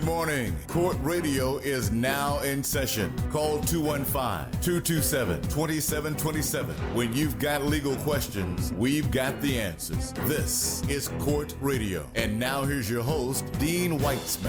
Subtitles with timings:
[0.00, 0.56] Good morning.
[0.66, 3.12] Court Radio is now in session.
[3.30, 6.74] Call 215 227 2727.
[6.94, 10.14] When you've got legal questions, we've got the answers.
[10.24, 12.08] This is Court Radio.
[12.14, 14.48] And now here's your host, Dean Weitzman.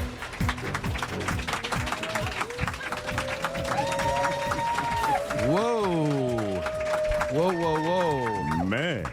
[5.50, 6.62] Whoa.
[7.34, 8.64] Whoa, whoa, whoa.
[8.64, 9.06] Man.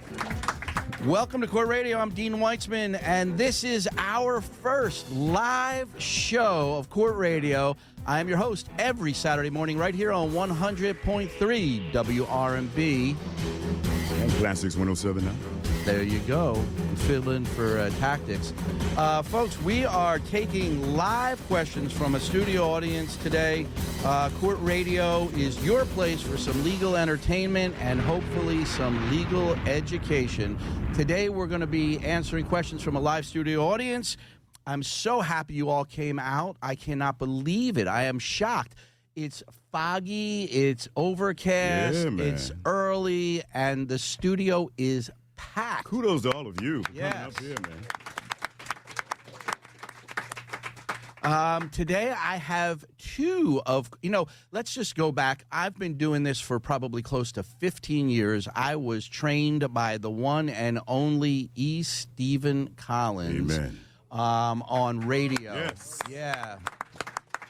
[1.04, 1.96] Welcome to Court Radio.
[1.98, 7.76] I'm Dean Weitzman, and this is our first live show of Court Radio.
[8.04, 13.87] I am your host every Saturday morning right here on 100.3 WRNB.
[14.32, 15.32] Classics 107 now.
[15.84, 16.54] There you go.
[17.06, 18.52] Fill in for uh, tactics.
[18.96, 23.66] Uh, folks, we are taking live questions from a studio audience today.
[24.04, 30.58] Uh, Court Radio is your place for some legal entertainment and hopefully some legal education.
[30.94, 34.16] Today, we're going to be answering questions from a live studio audience.
[34.66, 36.58] I'm so happy you all came out.
[36.60, 37.88] I cannot believe it.
[37.88, 38.74] I am shocked.
[39.16, 42.26] It's foggy, it's overcast, Yeah, man.
[42.28, 45.84] it's early, and the studio is packed.
[45.84, 47.12] Kudos to all of you for Yes.
[47.14, 47.86] coming up here, man.
[51.24, 54.28] Um, today I have two of you know.
[54.52, 55.44] Let's just go back.
[55.50, 58.48] I've been doing this for probably close to 15 years.
[58.54, 61.82] I was trained by the one and only E.
[61.82, 63.52] Steven Collins.
[63.58, 63.80] Amen.
[64.12, 65.54] Um, on radio.
[65.54, 65.98] Yes.
[66.08, 66.58] Yeah.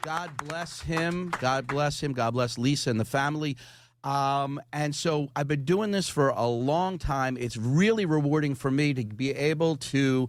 [0.02, 1.32] God bless him.
[1.40, 2.12] God bless him.
[2.12, 3.56] God bless Lisa and the family.
[4.04, 7.36] Um, and so I've been doing this for a long time.
[7.36, 10.28] It's really rewarding for me to be able to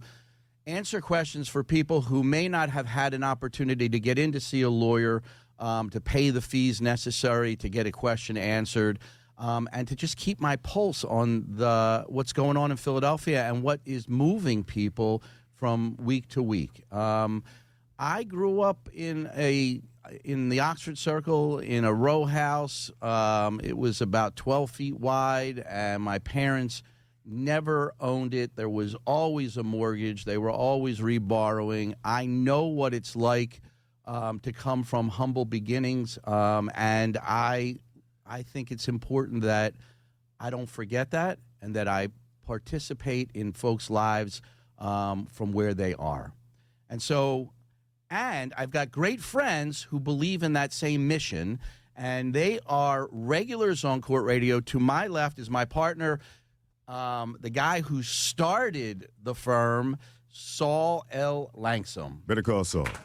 [0.66, 4.40] answer questions for people who may not have had an opportunity to get in to
[4.40, 5.22] see a lawyer,
[5.58, 8.98] um, to pay the fees necessary to get a question answered,
[9.38, 13.62] um, and to just keep my pulse on the what's going on in Philadelphia and
[13.62, 15.22] what is moving people
[15.54, 16.84] from week to week.
[16.92, 17.44] Um,
[18.00, 19.82] I grew up in a
[20.24, 22.90] in the Oxford Circle in a row house.
[23.02, 26.82] Um, it was about 12 feet wide, and my parents
[27.26, 28.56] never owned it.
[28.56, 30.24] There was always a mortgage.
[30.24, 31.92] They were always reborrowing.
[32.02, 33.60] I know what it's like
[34.06, 37.76] um, to come from humble beginnings, um, and I
[38.26, 39.74] I think it's important that
[40.40, 42.08] I don't forget that and that I
[42.46, 44.40] participate in folks' lives
[44.78, 46.32] um, from where they are.
[46.88, 47.52] And so,
[48.10, 51.60] and I've got great friends who believe in that same mission,
[51.96, 54.60] and they are regulars on court radio.
[54.60, 56.18] To my left is my partner,
[56.88, 59.96] um, the guy who started the firm,
[60.28, 61.50] Saul L.
[61.56, 62.26] Langsam.
[62.26, 62.88] Better call Saul.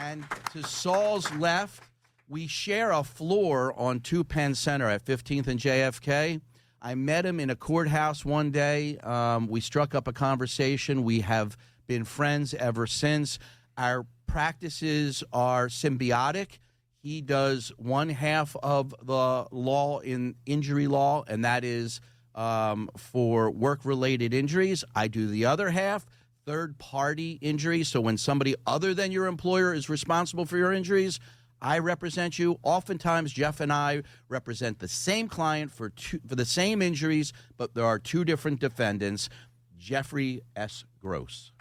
[0.00, 1.82] And to Saul's left,
[2.28, 6.40] we share a floor on Two Penn Center at 15th and JFK.
[6.80, 8.96] I met him in a courthouse one day.
[8.98, 11.02] Um, we struck up a conversation.
[11.02, 11.56] We have
[11.88, 13.40] been friends ever since.
[13.76, 16.58] Our practices are symbiotic.
[17.00, 22.00] He does one half of the law in injury law, and that is
[22.34, 24.84] um, for work related injuries.
[24.94, 26.06] I do the other half,
[26.44, 27.88] third party injuries.
[27.88, 31.18] So when somebody other than your employer is responsible for your injuries,
[31.60, 32.58] I represent you.
[32.62, 37.74] Oftentimes, Jeff and I represent the same client for two, for the same injuries, but
[37.74, 39.28] there are two different defendants.
[39.76, 40.84] Jeffrey S.
[41.00, 41.52] Gross.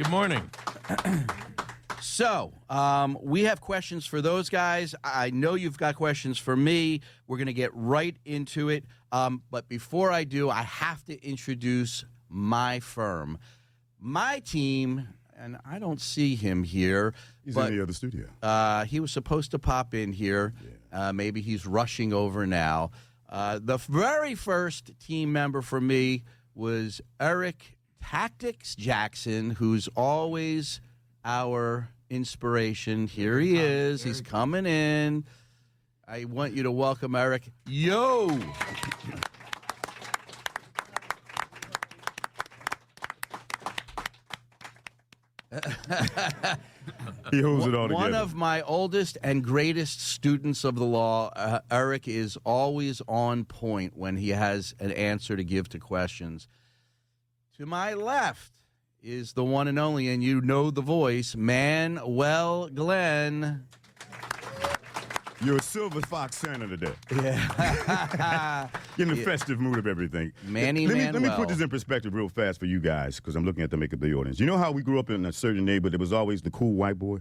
[0.00, 0.50] Good morning.
[2.00, 4.94] So, um, we have questions for those guys.
[5.04, 7.02] I know you've got questions for me.
[7.26, 8.84] We're going to get right into it.
[9.12, 13.38] Um, but before I do, I have to introduce my firm.
[13.98, 15.08] My team,
[15.38, 17.12] and I don't see him here,
[17.44, 18.26] He's but in the other studio.
[18.42, 20.54] uh, he was supposed to pop in here.
[20.90, 22.92] Uh, maybe he's rushing over now.
[23.28, 26.22] Uh, the very first team member for me
[26.54, 30.80] was Eric Tactics Jackson, who's always
[31.24, 33.06] our inspiration.
[33.06, 34.02] Here he is.
[34.02, 35.24] He's coming in.
[36.08, 37.50] I want you to welcome Eric.
[37.66, 38.36] Yo!
[47.30, 47.94] He holds it all together.
[47.94, 53.44] One of my oldest and greatest students of the law, uh, Eric, is always on
[53.44, 56.48] point when he has an answer to give to questions.
[57.60, 58.54] To my left
[59.02, 63.66] is the one and only, and you know the voice, Manuel Glenn.
[65.44, 66.94] You're a silver fox Santa today.
[67.14, 68.68] Yeah.
[68.98, 70.32] In the festive mood of everything.
[70.44, 73.36] Manny let me, let me put this in perspective real fast for you guys, because
[73.36, 74.40] I'm looking at the makeup of the audience.
[74.40, 75.92] You know how we grew up in a certain neighborhood?
[75.92, 77.18] There was always the cool white boy.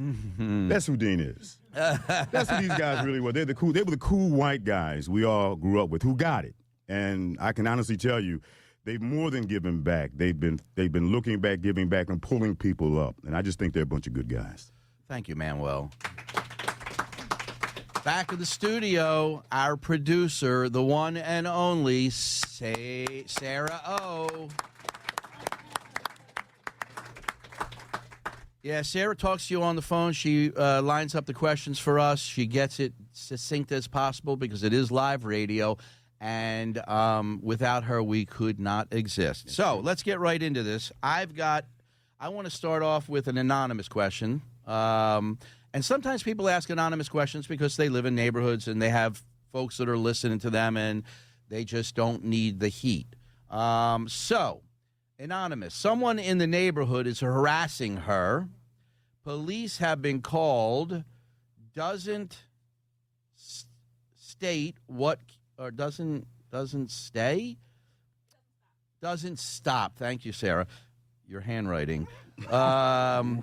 [0.00, 0.68] Mm-hmm.
[0.68, 1.58] That's who Dean is.
[1.72, 3.32] That's who these guys really were.
[3.32, 3.72] They're the cool.
[3.72, 6.54] They were the cool white guys we all grew up with who got it.
[6.88, 8.42] And I can honestly tell you,
[8.84, 10.10] they've more than given back.
[10.14, 13.16] They've been they've been looking back, giving back, and pulling people up.
[13.26, 14.72] And I just think they're a bunch of good guys.
[15.08, 15.90] Thank you, Manuel.
[18.04, 24.48] Back in the studio, our producer, the one and only Sarah O.
[28.62, 30.12] Yeah, Sarah talks to you on the phone.
[30.12, 32.20] She uh, lines up the questions for us.
[32.20, 35.76] She gets it succinct as possible because it is live radio.
[36.22, 39.50] And um, without her, we could not exist.
[39.50, 40.92] So let's get right into this.
[41.02, 41.64] I've got,
[42.20, 44.40] I want to start off with an anonymous question.
[44.64, 45.40] Um,
[45.74, 49.20] and sometimes people ask anonymous questions because they live in neighborhoods and they have
[49.52, 51.02] folks that are listening to them and
[51.48, 53.08] they just don't need the heat.
[53.50, 54.62] Um, so,
[55.18, 58.48] Anonymous, someone in the neighborhood is harassing her.
[59.24, 61.02] Police have been called.
[61.74, 62.44] Doesn't
[63.36, 63.66] s-
[64.16, 65.18] state what
[65.62, 67.56] or doesn't doesn't stay.
[69.00, 69.96] Doesn't stop.
[69.96, 70.66] Thank you, Sarah.
[71.26, 72.06] Your handwriting.
[72.50, 73.38] Um,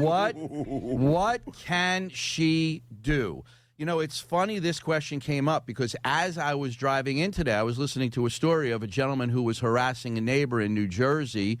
[0.00, 3.44] what what can she do?
[3.76, 7.54] You know, it's funny this question came up because as I was driving in today,
[7.54, 10.74] I was listening to a story of a gentleman who was harassing a neighbor in
[10.74, 11.58] New Jersey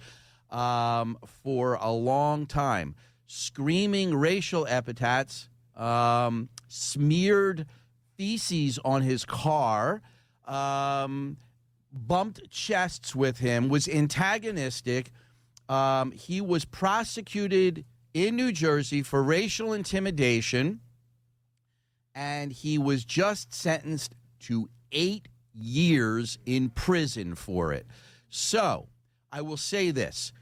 [0.50, 2.94] um, for a long time,
[3.26, 7.66] screaming racial epithets, um, smeared
[8.16, 10.02] feces on his car,
[10.46, 11.36] um,
[11.92, 15.10] bumped chests with him, was antagonistic.
[15.68, 20.80] Um, he was prosecuted in New Jersey for racial intimidation
[22.14, 27.86] and he was just sentenced to eight years in prison for it.
[28.28, 28.88] So
[29.32, 30.32] I will say this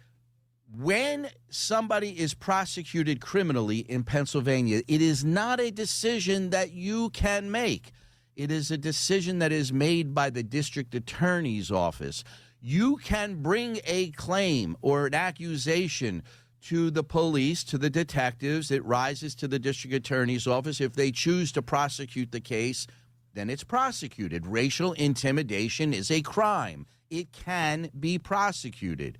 [0.74, 7.50] when somebody is prosecuted criminally in Pennsylvania, it is not a decision that you can
[7.50, 7.92] make.
[8.36, 12.24] It is a decision that is made by the district attorney's office.
[12.60, 16.22] You can bring a claim or an accusation
[16.62, 18.70] to the police, to the detectives.
[18.70, 20.80] It rises to the district attorney's office.
[20.80, 22.86] If they choose to prosecute the case,
[23.34, 24.46] then it's prosecuted.
[24.46, 29.19] Racial intimidation is a crime, it can be prosecuted.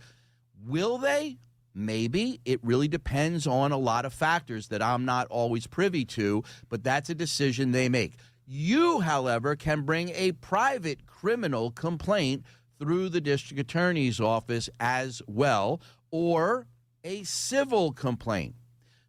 [0.65, 1.39] Will they?
[1.75, 2.41] Maybe.
[2.45, 6.85] It really depends on a lot of factors that I'm not always privy to, but
[6.85, 8.15] that's a decision they make.
[8.47, 12.45] You, however, can bring a private criminal complaint
[12.79, 15.81] through the district attorney's office as well,
[16.11, 16.67] or
[17.05, 18.55] a civil complaint.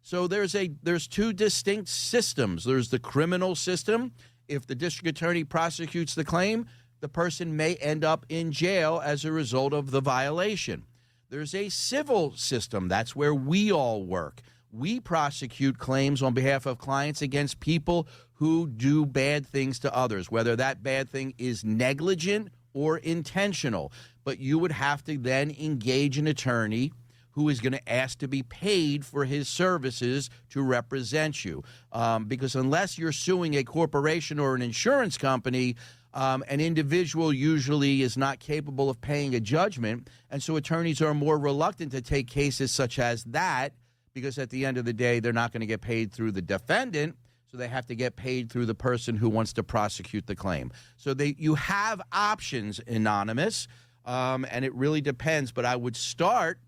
[0.00, 2.64] So there's a there's two distinct systems.
[2.64, 4.12] There's the criminal system.
[4.48, 6.66] If the district attorney prosecutes the claim,
[7.00, 10.84] the person may end up in jail as a result of the violation.
[11.34, 12.86] There's a civil system.
[12.86, 14.40] That's where we all work.
[14.70, 20.30] We prosecute claims on behalf of clients against people who do bad things to others,
[20.30, 23.90] whether that bad thing is negligent or intentional.
[24.22, 26.92] But you would have to then engage an attorney
[27.32, 31.64] who is going to ask to be paid for his services to represent you.
[31.90, 35.74] Um, because unless you're suing a corporation or an insurance company,
[36.14, 40.08] um, an individual usually is not capable of paying a judgment.
[40.30, 43.74] And so attorneys are more reluctant to take cases such as that
[44.14, 46.40] because at the end of the day, they're not going to get paid through the
[46.40, 47.16] defendant.
[47.50, 50.70] So they have to get paid through the person who wants to prosecute the claim.
[50.96, 53.66] So they, you have options, anonymous,
[54.04, 55.50] um, and it really depends.
[55.50, 56.60] But I would start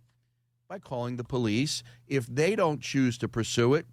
[0.68, 1.85] by calling the police.
[2.09, 3.87] If they don't choose to pursue it,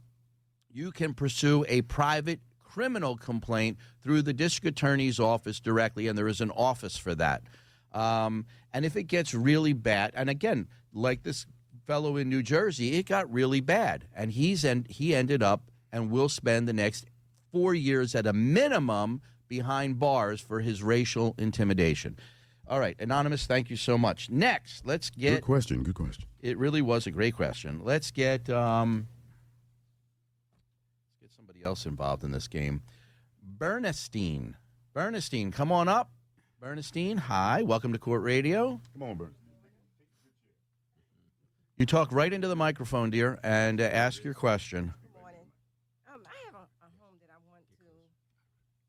[0.71, 2.39] you can pursue a private
[2.73, 7.43] criminal complaint through the district attorney's office directly, and there is an office for that.
[7.91, 11.45] Um, and if it gets really bad, and again, like this
[11.85, 16.09] fellow in New Jersey, it got really bad, and he's and he ended up and
[16.09, 17.05] will spend the next
[17.51, 22.17] four years at a minimum behind bars for his racial intimidation.
[22.67, 24.31] All right, anonymous, thank you so much.
[24.31, 25.83] Next, let's get Good question.
[25.83, 26.25] Good question.
[26.41, 27.81] It really was a great question.
[27.83, 29.12] Let's get um, let's get somebody
[31.65, 32.81] else involved in this game.
[33.41, 34.55] Bernstein,
[34.93, 36.11] Bernstein, come on up.
[36.59, 38.79] Bernstein, hi, welcome to Court Radio.
[38.93, 39.33] Come on, Bert.
[41.77, 44.93] You talk right into the microphone, dear, and uh, ask your question.
[45.01, 45.43] Good morning.
[46.07, 47.89] Um, I have a, a home that I want to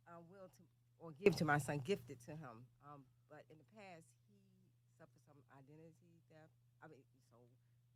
[0.07, 0.63] uh, will to
[1.01, 2.63] or give to my son, gift it to him.
[2.85, 4.37] Um, but in the past, he
[5.01, 6.55] suffered some identity theft.
[6.85, 7.03] I mean,
[7.33, 7.41] so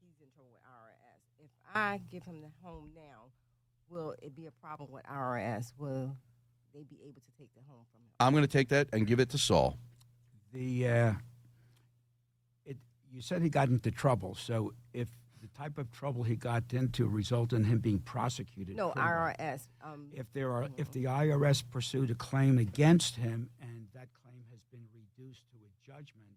[0.02, 1.22] he's in trouble with IRS.
[1.44, 3.30] If I give him the home now,
[3.90, 5.72] will it be a problem with IRS?
[5.78, 6.16] Will
[6.74, 8.10] they be able to take the home from him?
[8.20, 9.78] I'm going to take that and give it to Saul.
[10.52, 11.12] the uh,
[12.64, 12.76] it
[13.10, 14.34] you said he got into trouble.
[14.34, 15.08] So if
[15.40, 19.68] the type of trouble he got into resulted in him being prosecuted, No, criminally, IRS.
[19.84, 24.42] Um, If there are if the IRS pursued a claim against him and that claim
[24.50, 26.36] has been reduced to a judgment,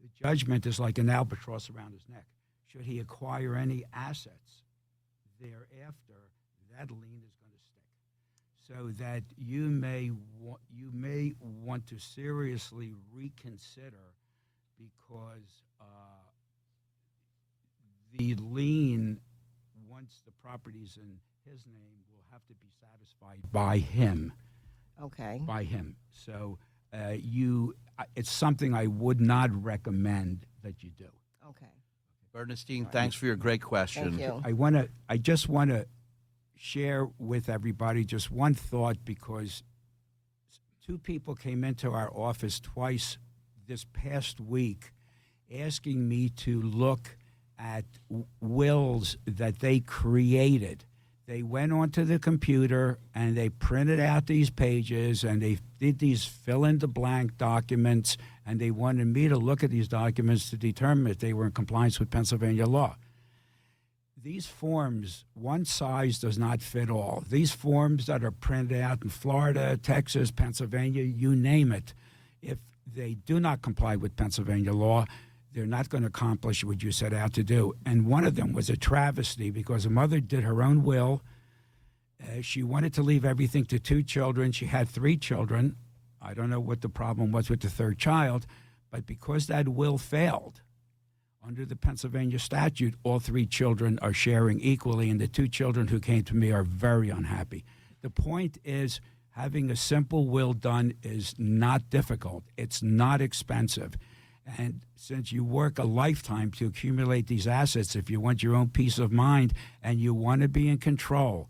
[0.00, 2.26] The judgment is like an albatross around his neck.
[2.66, 4.62] Should he acquire any assets
[5.40, 6.28] thereafter,
[6.78, 8.66] that lien is going to stick.
[8.68, 14.14] So that you may wa- you may want to seriously reconsider
[14.78, 15.84] because uh,
[18.16, 19.20] the lien,
[19.88, 21.18] once the property's in
[21.50, 24.32] his name, will have to be satisfied by him
[25.02, 25.40] Okay.
[25.44, 25.96] by him.
[26.12, 26.58] So
[26.92, 31.08] uh, you, I- it's something I would not recommend that you do.
[31.48, 31.66] Okay.
[32.32, 34.10] Bernstein, thanks for your great question.
[34.16, 34.40] Thank you.
[34.44, 35.86] I want to, I just want to
[36.62, 39.64] share with everybody just one thought because
[40.86, 43.18] two people came into our office twice
[43.66, 44.92] this past week
[45.52, 47.16] asking me to look
[47.58, 47.84] at
[48.40, 50.84] wills that they created.
[51.26, 56.24] They went onto the computer and they printed out these pages and they did these
[56.24, 58.16] fill in the blank documents
[58.46, 61.52] and they wanted me to look at these documents to determine if they were in
[61.52, 62.94] compliance with Pennsylvania law
[64.22, 67.24] these forms, one size does not fit all.
[67.28, 71.92] These forms that are printed out in Florida, Texas, Pennsylvania, you name it,
[72.40, 75.06] if they do not comply with Pennsylvania law,
[75.52, 77.74] they're not going to accomplish what you set out to do.
[77.84, 81.22] And one of them was a travesty because a mother did her own will.
[82.22, 84.52] Uh, she wanted to leave everything to two children.
[84.52, 85.76] She had three children.
[86.20, 88.46] I don't know what the problem was with the third child,
[88.90, 90.62] but because that will failed,
[91.44, 95.98] under the Pennsylvania statute, all three children are sharing equally, and the two children who
[95.98, 97.64] came to me are very unhappy.
[98.00, 103.96] The point is, having a simple will done is not difficult, it's not expensive.
[104.58, 108.68] And since you work a lifetime to accumulate these assets, if you want your own
[108.68, 111.48] peace of mind and you want to be in control,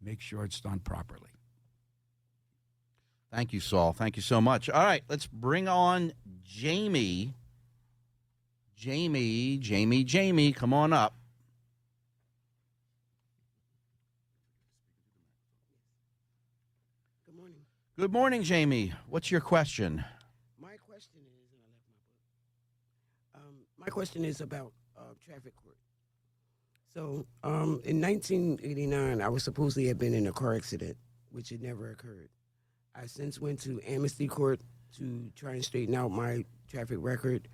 [0.00, 1.30] make sure it's done properly.
[3.32, 3.92] Thank you, Saul.
[3.92, 4.68] Thank you so much.
[4.68, 7.34] All right, let's bring on Jamie.
[8.80, 11.14] Jamie, Jamie, Jamie, come on up.
[17.26, 17.58] Good morning.
[17.98, 18.94] Good morning, Jamie.
[19.06, 20.02] What's your question?
[20.58, 23.48] My question is, and I left my book.
[23.50, 25.76] Um, my question is about uh, traffic court.
[26.94, 30.96] So, um, in 1989, I was supposedly have been in a car accident,
[31.32, 32.30] which had never occurred.
[32.94, 34.58] I since went to Amnesty Court
[34.96, 37.46] to try and straighten out my traffic record,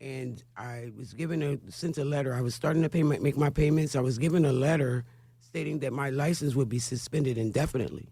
[0.00, 2.34] and I was given a sent a letter.
[2.34, 3.96] I was starting to pay my, make my payments.
[3.96, 5.04] I was given a letter
[5.40, 8.08] stating that my license would be suspended indefinitely.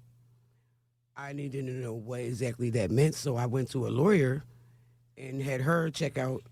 [1.16, 4.44] I needed to know what exactly that meant, so I went to a lawyer
[5.16, 6.42] and had her check out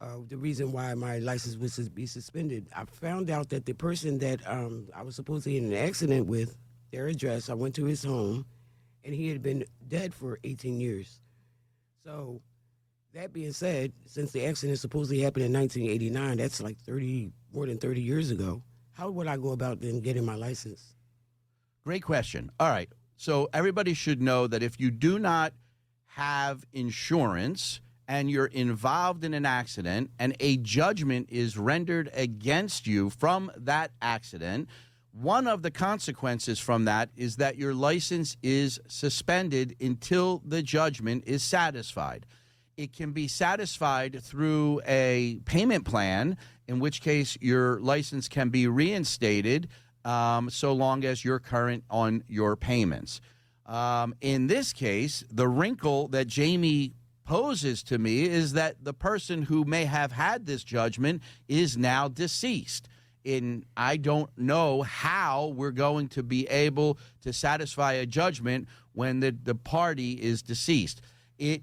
[0.00, 2.68] uh, the reason why my license was to be suspended.
[2.74, 6.56] I found out that the person that um, I was supposedly in an accident with,
[6.92, 8.46] their address, I went to his home,
[9.04, 11.20] and he had been dead for 18 years.
[12.04, 12.40] So,
[13.16, 17.78] that being said, since the accident supposedly happened in 1989, that's like 30, more than
[17.78, 18.62] 30 years ago.
[18.92, 20.94] How would I go about then getting my license?
[21.82, 22.50] Great question.
[22.60, 22.90] All right.
[23.16, 25.54] So everybody should know that if you do not
[26.08, 33.08] have insurance and you're involved in an accident and a judgment is rendered against you
[33.08, 34.68] from that accident,
[35.12, 41.24] one of the consequences from that is that your license is suspended until the judgment
[41.26, 42.26] is satisfied.
[42.76, 46.36] It can be satisfied through a payment plan,
[46.68, 49.68] in which case your license can be reinstated
[50.04, 53.22] um, so long as you're current on your payments.
[53.64, 56.92] Um, in this case, the wrinkle that Jamie
[57.24, 62.08] poses to me is that the person who may have had this judgment is now
[62.08, 62.88] deceased.
[63.24, 69.20] In I don't know how we're going to be able to satisfy a judgment when
[69.20, 71.00] the, the party is deceased.
[71.38, 71.62] It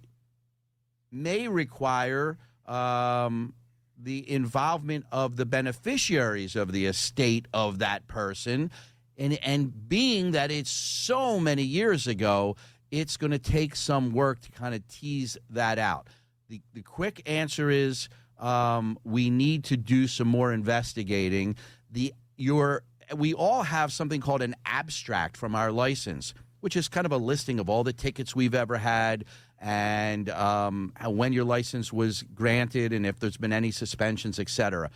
[1.13, 3.53] may require um,
[3.97, 8.71] the involvement of the beneficiaries of the estate of that person.
[9.17, 12.55] And, and being that it's so many years ago,
[12.91, 16.07] it's going to take some work to kind of tease that out.
[16.49, 21.55] The, the quick answer is um, we need to do some more investigating.
[21.91, 22.83] The your
[23.15, 27.17] we all have something called an abstract from our license, which is kind of a
[27.17, 29.25] listing of all the tickets we've ever had
[29.63, 34.91] and um, when your license was granted and if there's been any suspensions, et cetera.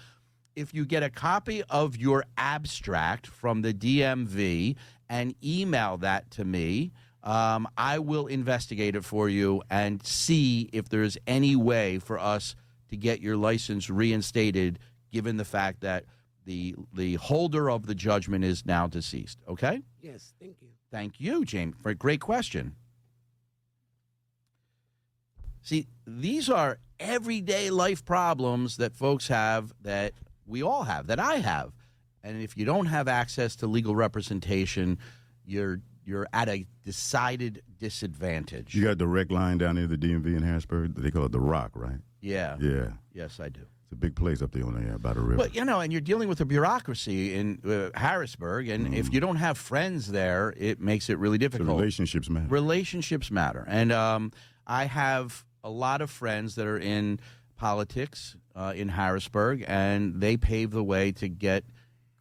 [0.57, 4.75] If you get a copy of your abstract from the DMV
[5.07, 6.91] and email that to me,
[7.24, 12.53] um, I will investigate it for you and see if there's any way for us
[12.89, 14.79] to get your license reinstated,
[15.12, 16.03] given the fact that
[16.45, 19.39] the the holder of the judgment is now deceased.
[19.47, 19.81] Okay.
[20.01, 20.69] Yes, thank you.
[20.91, 22.75] Thank you, James, for a great question.
[25.61, 30.13] See, these are everyday life problems that folks have that
[30.45, 31.73] we all have, that I have.
[32.23, 34.97] And if you don't have access to legal representation,
[35.45, 38.73] you're you're at a decided disadvantage.
[38.73, 40.95] You got a direct line down there, the DMV in Harrisburg.
[40.95, 41.99] They call it the Rock, right?
[42.21, 42.55] yeah.
[42.61, 43.61] Yeah, Yes, I do.
[43.83, 45.35] it's a big place up there on there by the river.
[45.37, 49.19] But you know, and you're dealing with a bureaucracy in uh, Harrisburg, and if you
[49.19, 51.77] don't have friends there, it makes it really the difficult.
[51.77, 52.47] relationships matter.
[52.47, 54.31] relationships matter and um,
[54.65, 57.19] i have a lot of friends that are in
[57.57, 61.65] politics uh, in harrisburg and they pave the way to get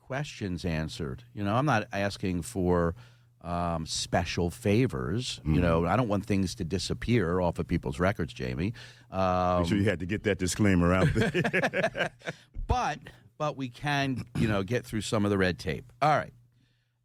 [0.01, 1.23] questions answered.
[1.33, 2.95] You know i'm not asking for
[3.43, 5.87] um, special favors you know.
[5.87, 8.73] I don't want things to disappear off of people's records jamie.
[9.13, 12.11] Um, Make sure you had to get that disclaimer out there.
[12.67, 12.99] but
[13.39, 15.93] but we can you know get through some of the red tape.
[16.03, 16.33] All right.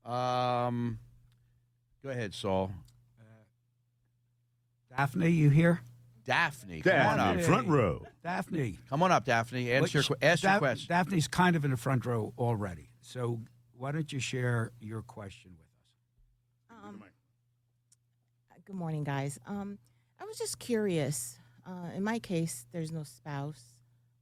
[0.04, 0.98] Um,
[2.04, 2.72] go ahead saul.
[4.98, 5.82] Daphne, you here?
[6.32, 8.06] Daphne come on up Daphne, front row.
[8.24, 8.80] Daphne.
[8.90, 9.70] Come on up, Daphne.
[9.72, 10.88] Answer your, que- ask your Daph- question.
[10.88, 12.90] Daphne's kind of in the front row already.
[13.02, 13.42] So
[13.74, 16.86] why don't you share your question with us?
[16.86, 17.04] Um,
[18.66, 19.40] good morning, guys.
[19.46, 19.78] Um,
[20.22, 21.38] I was just curious.
[21.68, 23.76] Uh, in my case, there's no spouse,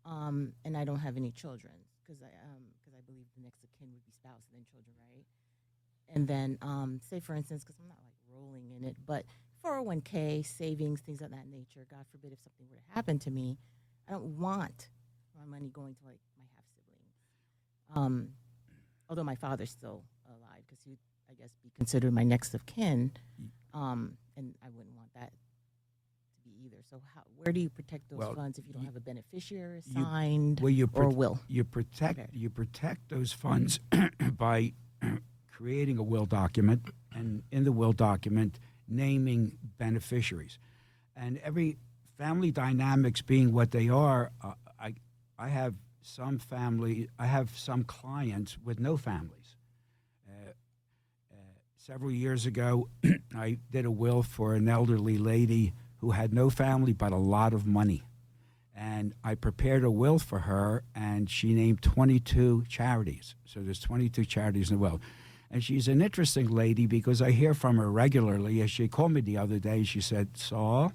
[0.03, 2.27] um, and I don't have any children because I
[2.79, 5.25] because I believe the next of kin would be spouse and then children, right?
[6.15, 9.25] And then, um, say for instance, because I'm not like rolling in it, but
[9.63, 11.85] 401k savings, things of that nature.
[11.89, 13.57] God forbid if something were to happen to me,
[14.07, 14.89] I don't want
[15.37, 17.15] my money going to like my half siblings.
[17.95, 18.29] Um,
[19.09, 20.97] although my father's still alive, because he,
[21.29, 23.11] I guess, be considered my next of kin,
[23.73, 26.77] um, and I wouldn't want that to be either.
[26.89, 29.01] So, how, where do you protect those Well, funds if you don't you- have a
[29.01, 31.39] beneficiary you- assigned Well, you or will?
[31.47, 32.29] you protect Okay.
[32.31, 33.79] you protect those funds
[34.37, 34.73] by
[35.51, 36.81] creating a will document,
[37.13, 38.59] and in the will document,
[38.89, 40.60] naming beneficiaries,
[41.15, 41.77] and every
[42.17, 44.32] family dynamics being what they are.
[44.43, 44.95] Uh, I
[45.38, 47.10] I have some family.
[47.17, 49.56] I have some clients with no families.
[50.28, 50.52] Uh,
[51.32, 51.36] uh,
[51.78, 52.89] several years ago,
[53.36, 57.54] I did a will for an elderly lady who had no family but a lot
[57.54, 58.04] of money
[58.80, 63.36] and I prepared a will for her, and she named 22 charities.
[63.43, 65.02] So there's 22 charities in the will.
[65.51, 68.62] And she's an interesting lady because I hear from her regularly.
[68.62, 70.93] As she called me the other day, she said, Saul,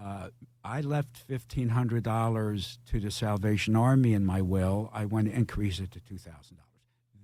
[0.00, 0.30] uh,
[0.64, 4.90] I left $1,500 to the Salvation Army in my will.
[4.92, 6.28] I want to increase it to $2,000.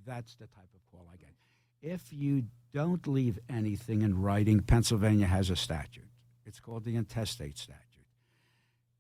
[0.07, 1.35] That's the type of call I get.
[1.83, 6.09] If you don't leave anything in writing, Pennsylvania has a statute.
[6.47, 7.84] It's called the intestate statute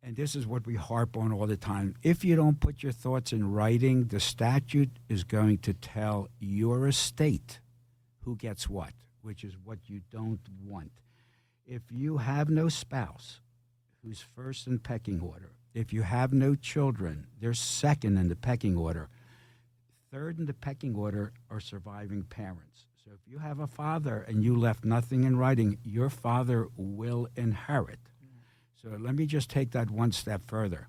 [0.04, 1.94] and this is what we harp on all the time.
[2.02, 6.86] If you don't put your thoughts in writing, the statute is going to tell your
[6.86, 7.60] estate
[8.20, 10.92] who gets what, which is what you don't want.
[11.66, 13.40] If you have no spouse
[14.04, 18.76] who's first in pecking order, if you have no children, they're second in the pecking
[18.76, 19.08] order.
[20.12, 22.86] Third in the pecking order are surviving parents.
[23.02, 27.26] So if you have a father and you left nothing in writing, your father will
[27.36, 28.00] inherit.
[28.84, 30.88] So let me just take that one step further.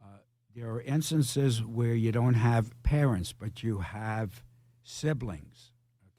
[0.00, 0.18] Uh,
[0.54, 4.44] there are instances where you don't have parents, but you have
[4.84, 5.72] siblings.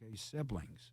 [0.03, 0.91] Okay, siblings.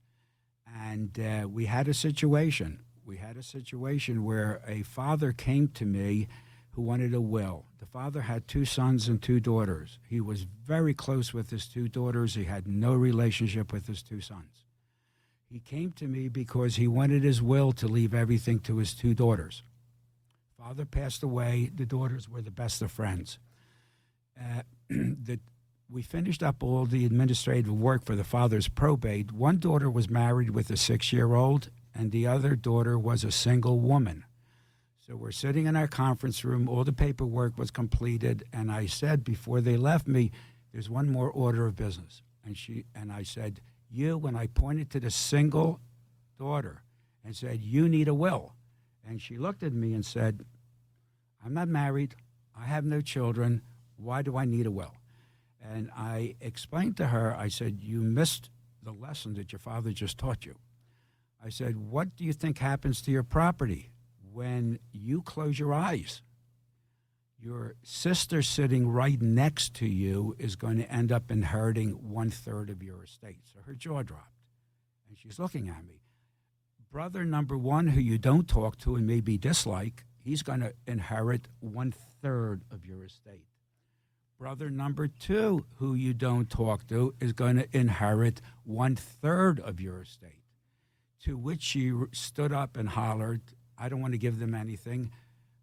[0.73, 2.85] And uh, we had a situation.
[3.05, 6.29] We had a situation where a father came to me
[6.71, 7.65] who wanted a will.
[7.81, 9.99] The father had two sons and two daughters.
[10.09, 12.37] He was very close with his two daughters.
[12.37, 14.65] He had no relationship with his two sons.
[15.51, 19.13] He came to me because he wanted his will to leave everything to his two
[19.13, 19.65] daughters.
[20.59, 21.71] Father passed away.
[21.73, 23.39] The daughters were the best of friends.
[24.39, 25.39] Uh, the,
[25.89, 29.31] we finished up all the administrative work for the father's probate.
[29.31, 33.31] One daughter was married with a six year old, and the other daughter was a
[33.31, 34.25] single woman.
[35.07, 36.69] So we're sitting in our conference room.
[36.69, 40.33] All the paperwork was completed, and I said before they left me,
[40.73, 44.91] "There's one more order of business." And she and I said, "You." When I pointed
[44.91, 45.81] to the single
[46.37, 46.83] daughter
[47.25, 48.55] and said, "You need a will,"
[49.09, 50.45] and she looked at me and said,
[51.45, 52.15] "I'm not married.
[52.55, 53.63] I have no children.
[53.97, 54.95] Why do I need a will?"
[55.61, 57.35] And I explained to her.
[57.35, 58.51] I said, "You missed
[58.83, 60.57] the lesson that your father just taught you."
[61.43, 63.93] I said, "What do you think happens to your property?"
[64.39, 66.23] when you close your eyes,
[67.41, 72.71] your sister sitting right next to you is going to end up inheriting one third
[72.71, 73.41] of your estate.
[73.53, 74.39] So her jaw dropped.
[75.09, 76.03] And she's looking at me.
[76.91, 81.47] Brother number one, who you don't talk to and maybe dislike, he's going to inherit
[81.61, 83.45] one third of your estate.
[84.39, 89.81] Brother number two, who you don't talk to, is going to inherit one third of
[89.81, 90.43] your estate.
[91.25, 93.43] To which she stood up and hollered,
[93.77, 95.11] I don't want to give them anything.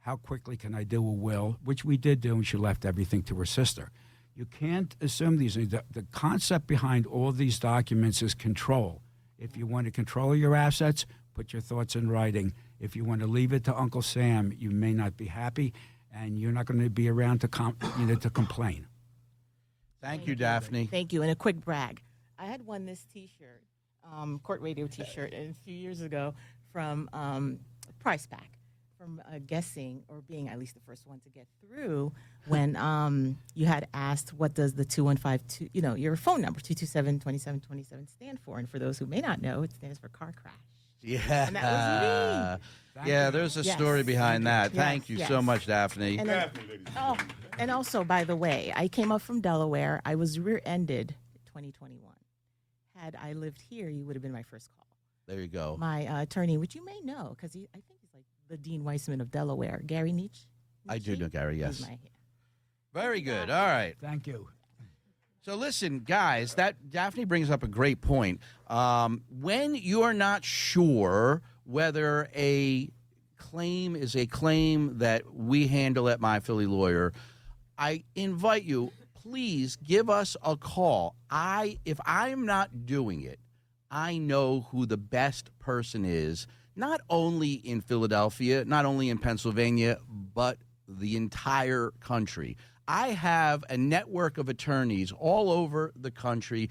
[0.05, 3.23] how quickly can I do a will, which we did do, and she left everything
[3.23, 3.89] to her sister.
[4.35, 5.69] You can't assume these things.
[5.69, 9.01] The, the concept behind all these documents is control.
[9.37, 12.53] If you want to control your assets, put your thoughts in writing.
[12.79, 15.73] If you want to leave it to Uncle Sam, you may not be happy,
[16.13, 18.87] and you're not going to be around to com- you know to complain.
[20.01, 20.85] Thank you, Daphne.
[20.85, 21.21] Thank you.
[21.21, 22.01] And a quick brag.
[22.37, 23.61] I had won this T-shirt,
[24.13, 26.33] um, Court Radio T-shirt, a few years ago
[26.71, 27.59] from um,
[27.99, 28.51] Price Pack,
[29.05, 32.11] from uh, guessing or being at least the first one to get through
[32.47, 38.09] when um, you had asked what does the 2152, you know, your phone number 227-2727
[38.09, 40.53] stand for, and for those who may not know, it stands for car crash.
[41.01, 41.47] Yeah.
[41.47, 42.59] And that was
[42.95, 43.75] Thank Yeah, there's a Yes.
[43.75, 44.73] story behind that.
[44.73, 45.27] Yes, Thank you yes.
[45.27, 46.17] so much, Daphne.
[46.17, 46.49] And then-
[46.97, 47.15] oh,
[47.59, 50.01] and also, by the way, I came up from Delaware.
[50.03, 51.13] I was rear-ended
[51.45, 52.11] 2021.
[52.95, 54.87] Had I lived here, you would have been my first call.
[55.27, 55.75] there you go.
[55.77, 57.94] my uh, attorney, which you may know because I think he's like
[58.49, 60.45] the Dean Weitzman of Delaware, Gary Nitsche.
[60.87, 61.77] I do know Gary, yes.
[61.77, 61.97] He's my-
[62.93, 63.49] Very good.
[63.49, 63.95] All right.
[63.99, 64.47] Thank you.
[65.41, 68.39] So listen, guys, that Daphne brings up a great point.
[68.67, 72.89] Um, when you're not sure whether a
[73.37, 77.13] claim is a claim that we handle at my Philly lawyer,
[77.77, 81.15] I invite you, please give us a call.
[81.29, 83.39] I if I'm not doing it,
[83.91, 89.97] I know who the best person is, not only in Philadelphia, not only in Pennsylvania,
[90.33, 90.57] but
[90.87, 92.57] the entire country.
[92.87, 96.69] I have a network of attorneys all over the country.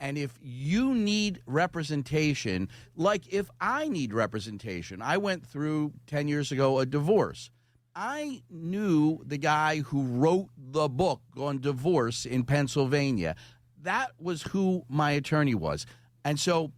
[0.00, 6.52] And if you need representation, like if I need representation, I went through 10 years
[6.52, 7.50] ago a divorce.
[7.96, 13.34] I knew the guy who wrote the book on divorce in Pennsylvania.
[13.82, 15.84] That was who my attorney was.
[16.24, 16.72] And so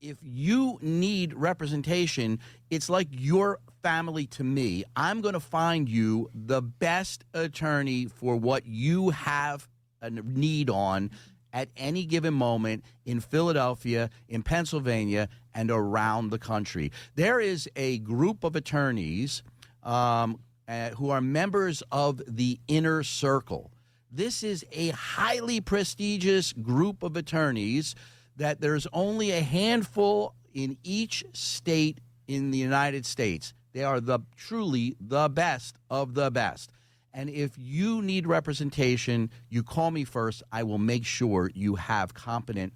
[0.00, 2.38] if you need representation,
[2.70, 4.84] it's like your family to me.
[4.94, 9.68] I'm going to find you the best attorney for what you have
[10.02, 11.10] a need on
[11.52, 16.92] at any given moment in Philadelphia, in Pennsylvania, and around the country.
[17.14, 19.42] There is a group of attorneys
[19.82, 23.70] um, uh, who are members of the inner circle.
[24.10, 27.94] This is a highly prestigious group of attorneys
[28.36, 33.54] that there's only a handful in each state in the United States.
[33.72, 36.70] They are the truly the best of the best.
[37.12, 40.42] And if you need representation, you call me first.
[40.52, 42.74] I will make sure you have competent,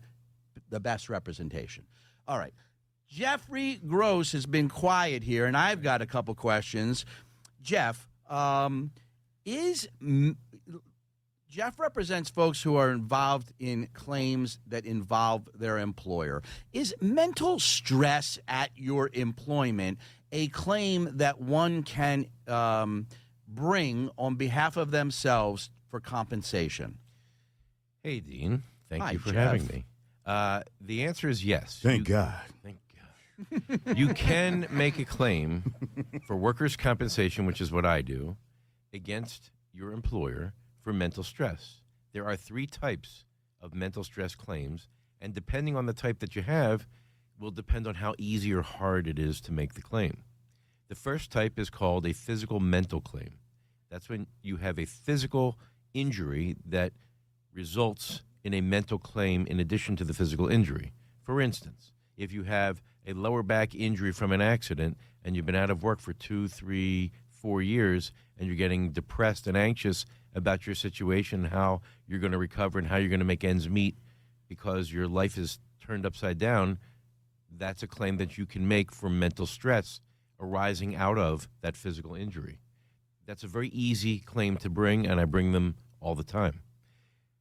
[0.70, 1.84] the best representation.
[2.26, 2.54] All right.
[3.08, 7.04] Jeffrey Gross has been quiet here, and I've got a couple questions.
[7.60, 8.92] Jeff, um,
[9.44, 9.88] is
[11.50, 16.42] Jeff represents folks who are involved in claims that involve their employer.
[16.72, 19.98] Is mental stress at your employment
[20.30, 23.08] a claim that one can um,
[23.48, 26.98] bring on behalf of themselves for compensation?
[28.04, 28.62] Hey, Dean.
[28.88, 29.52] Thank Hi, you for Jeff.
[29.52, 29.84] having me.
[30.24, 31.80] Uh, the answer is yes.
[31.82, 32.40] Thank You- God.
[32.62, 32.78] Thank
[33.80, 33.96] God.
[33.98, 35.74] you can make a claim
[36.26, 38.36] for workers' compensation, which is what I do,
[38.92, 41.82] against your employer for mental stress.
[42.12, 43.24] There are three types
[43.60, 44.88] of mental stress claims,
[45.20, 46.86] and depending on the type that you have,
[47.38, 50.24] will depend on how easy or hard it is to make the claim.
[50.88, 53.38] The first type is called a physical mental claim.
[53.90, 55.58] That's when you have a physical
[55.94, 56.92] injury that
[57.52, 60.92] results in a mental claim in addition to the physical injury.
[61.22, 65.54] For instance, if you have a lower back injury from an accident and you've been
[65.54, 70.66] out of work for two, three, four years and you're getting depressed and anxious about
[70.66, 73.96] your situation, how you're going to recover and how you're going to make ends meet
[74.48, 76.78] because your life is turned upside down,
[77.56, 80.00] that's a claim that you can make for mental stress
[80.40, 82.60] arising out of that physical injury.
[83.26, 86.62] That's a very easy claim to bring, and I bring them all the time.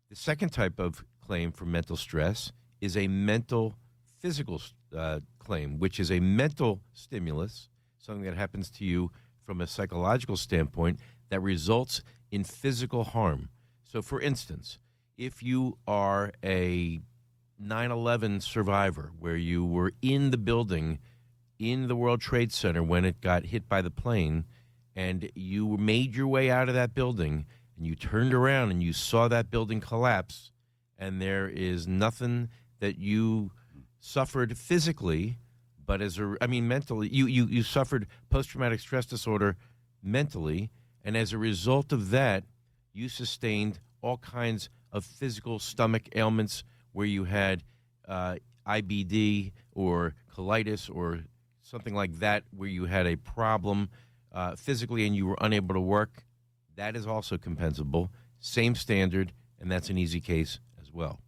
[0.10, 3.76] The second type of claim for mental stress is a mental
[4.20, 4.62] physical
[4.96, 9.12] uh, claim, which is a mental stimulus, something that happens to you
[9.44, 11.00] from a psychological standpoint
[11.30, 13.50] that results in physical harm.
[13.84, 14.78] So, for instance,
[15.18, 17.00] if you are a
[17.60, 21.00] 9 11 survivor where you were in the building
[21.58, 24.46] in the World Trade Center when it got hit by the plane,
[24.96, 27.46] and you made your way out of that building
[27.78, 30.52] and you turned around and you saw that building collapse,
[30.98, 33.52] and there is nothing that you
[34.00, 35.38] suffered physically,
[35.86, 39.56] but as a, I mean, mentally, you, you, you suffered post traumatic stress disorder
[40.04, 40.70] mentally,
[41.04, 42.44] and as a result of that,
[42.94, 47.64] you sustained all kinds of physical stomach ailments where you had
[48.08, 48.36] uh,
[48.68, 51.22] IBD or colitis or
[51.62, 53.90] something like that, where you had a problem
[54.32, 56.24] uh, physically and you were unable to work,
[56.76, 58.10] that is also compensable.
[58.40, 61.20] Same standard, and that's an easy case as well.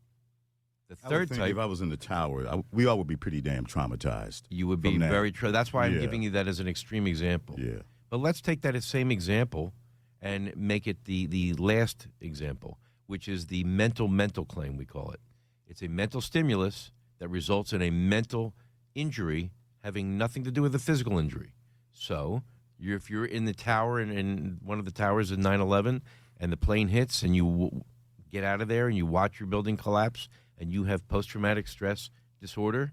[0.90, 3.08] The I third think type, if I was in the tower, I, we all would
[3.08, 4.44] be pretty damn traumatized.
[4.50, 5.52] you would be very true.
[5.52, 6.02] That's why I'm Yeah.
[6.02, 7.56] giving you that as an extreme example.
[7.60, 7.82] Yeah.
[8.12, 9.74] But let's take that same example
[10.22, 15.12] and make it the, the last example, which is the mental mental claim, we call
[15.12, 15.22] it.
[15.66, 18.54] It's a mental stimulus that results in a mental
[18.94, 21.54] injury having nothing to do with a physical injury.
[21.94, 22.44] So
[22.78, 26.02] you're, if you're in the tower and in one of the towers in 9 11
[26.38, 27.82] and the plane hits and you w-
[28.30, 31.68] get out of there and you watch your building collapse and you have post traumatic
[31.68, 32.10] stress
[32.42, 32.92] disorder,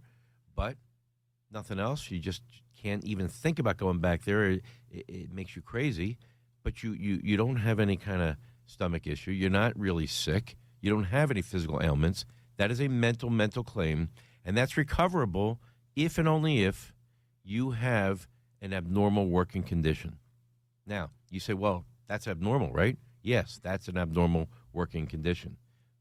[0.54, 0.76] but
[1.50, 2.08] nothing else.
[2.08, 2.42] You just
[2.82, 4.50] can't even think about going back there.
[4.50, 6.18] It, it, makes you crazy,
[6.62, 8.36] but you, you, you don't have any kind of
[8.66, 9.30] stomach issue.
[9.30, 10.56] You're not really sick.
[10.80, 12.24] You don't have any physical ailments.
[12.56, 14.08] That is a mental, mental claim,
[14.44, 15.60] and that's recoverable
[15.96, 16.92] if and only if
[17.44, 18.28] you have
[18.60, 20.18] an abnormal working condition.
[20.86, 22.96] Now, you say, well, that's abnormal, right?
[23.22, 25.56] Yes, that's an abnormal working condition.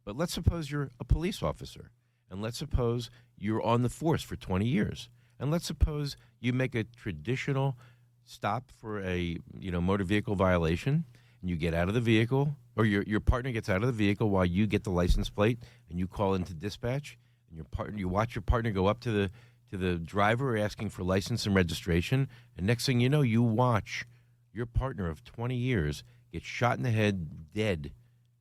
[0.05, 1.91] But let's suppose you're a police officer,
[2.29, 5.09] and let's suppose you're on the force for 20 years,
[5.39, 7.77] and let's suppose you make a traditional
[8.25, 11.05] stop for a you know motor vehicle violation,
[11.41, 13.93] and you get out of the vehicle, or your your partner gets out of the
[13.93, 17.17] vehicle while you get the license plate, and you call into dispatch,
[17.49, 19.31] and your partner you watch your partner go up to the
[19.71, 24.05] to the driver asking for license and registration, and next thing you know, you watch
[24.53, 27.91] your partner of 20 years get shot in the head, dead,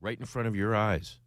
[0.01, 1.19] right in front of your eyes,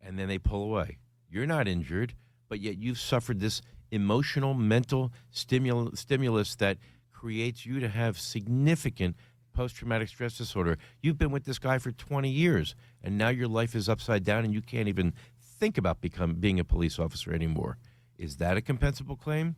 [0.00, 0.98] and then they pull away.
[1.30, 2.14] You're not injured,
[2.48, 6.78] but yet you've suffered this emotional, mental stimul- stimulus that
[7.12, 9.16] creates you to have significant
[9.52, 10.78] post traumatic stress disorder.
[11.02, 14.44] You've been with this guy for 20 years, and now your life is upside down,
[14.44, 17.78] and you can't even think about become, being a police officer anymore.
[18.16, 19.56] Is that a compensable claim?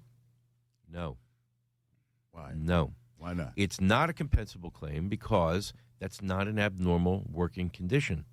[0.91, 1.19] No.
[2.31, 2.53] Why?
[2.57, 2.95] No.
[3.19, 3.53] Why not?
[3.57, 8.25] It's not a compensable claim because that's not an abnormal working condition.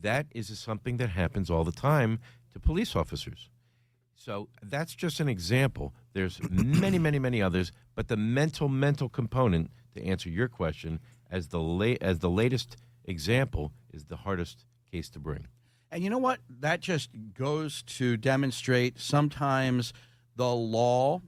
[0.00, 2.18] That is something that happens all the time
[2.52, 3.50] to police officers.
[4.24, 5.94] So that's just an example.
[6.12, 11.48] There's many, many, many others, but the mental, mental component to answer your question as
[11.48, 15.48] the la- as the latest example is the hardest case to bring.
[15.90, 16.38] And you know what?
[16.60, 19.92] That just goes to demonstrate sometimes
[20.36, 21.20] the law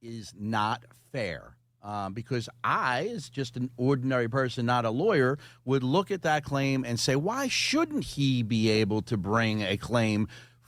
[0.00, 1.56] is not fair.
[1.82, 6.44] Um, because I, as just an ordinary person, not a lawyer, would look at that
[6.44, 10.26] claim and say, why shouldn't he be able to bring a claim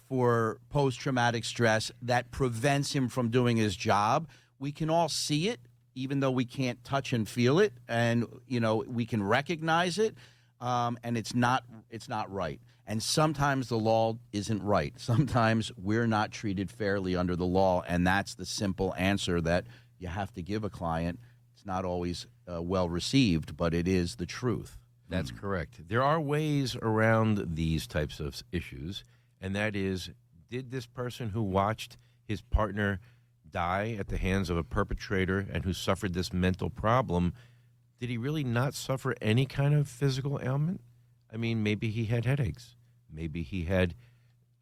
[0.09, 4.29] for post traumatic stress that prevents him from doing his job?
[4.59, 5.61] We can all see it,
[5.94, 10.14] even though we can't touch and feel it, and you know we can recognize it,
[10.61, 12.61] um, and it's not it's not right.
[12.87, 14.94] And sometimes the law isn't right.
[14.99, 19.66] Sometimes we're not treated fairly under the law, and that's the simple answer that
[19.99, 21.21] you have to give a client.
[21.55, 24.79] It's not always uh, well received, but it is the truth.
[25.11, 25.88] That's correct.
[25.88, 29.05] There are ways around these types of issues,
[29.40, 30.11] and that is
[30.51, 33.01] did this person who watched his partner
[33.51, 37.35] die at the hands of a perpetrator and who suffered this mental problem,
[37.98, 40.81] did he really not suffer any kind of physical ailment?
[41.33, 42.77] I mean, maybe he had headaches.
[43.12, 43.94] Maybe he had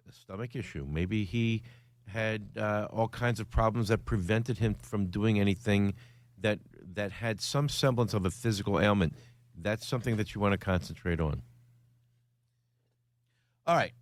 [0.08, 0.86] a stomach issue.
[0.88, 1.62] Maybe he
[2.08, 5.94] had uh, all kinds of problems that prevented him from doing anything
[6.38, 6.60] that
[6.94, 9.14] that had some semblance of a physical ailment.
[9.60, 11.42] That's something that you want to concentrate on.
[13.66, 13.92] All right.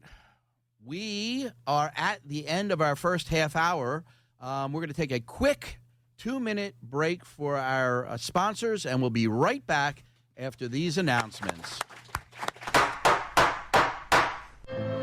[0.86, 4.04] We are at the end of our first half hour.
[4.38, 5.78] Um, we're going to take a quick
[6.18, 10.04] two minute break for our uh, sponsors, and we'll be right back
[10.36, 11.78] after these announcements.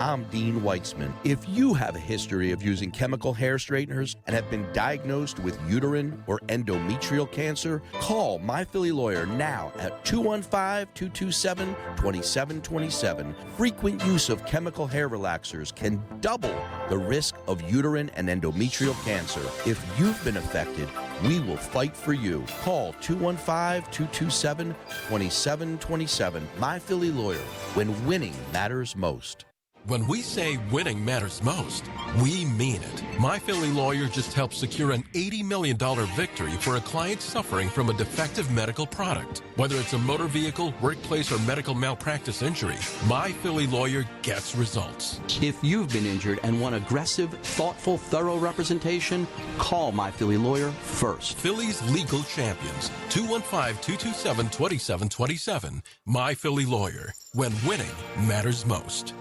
[0.01, 1.13] I'm Dean Weitzman.
[1.23, 5.59] If you have a history of using chemical hair straighteners and have been diagnosed with
[5.69, 13.35] uterine or endometrial cancer, call My Philly Lawyer now at 215 227 2727.
[13.55, 16.55] Frequent use of chemical hair relaxers can double
[16.89, 19.41] the risk of uterine and endometrial cancer.
[19.69, 20.89] If you've been affected,
[21.23, 22.43] we will fight for you.
[22.63, 24.73] Call 215 227
[25.09, 26.47] 2727.
[26.57, 27.37] My Philly Lawyer,
[27.75, 29.45] when winning matters most.
[29.85, 31.85] When we say winning matters most,
[32.21, 33.03] we mean it.
[33.19, 35.75] My Philly lawyer just helped secure an $80 million
[36.15, 39.41] victory for a client suffering from a defective medical product.
[39.55, 42.75] Whether it's a motor vehicle, workplace, or medical malpractice injury,
[43.07, 45.19] My Philly lawyer gets results.
[45.41, 49.25] If you've been injured and want aggressive, thoughtful, thorough representation,
[49.57, 51.37] call My Philly Lawyer first.
[51.37, 52.91] Philly's legal champions.
[53.09, 55.81] 215-227-2727.
[56.05, 57.13] My Philly lawyer.
[57.33, 57.87] When winning
[58.27, 59.15] matters most.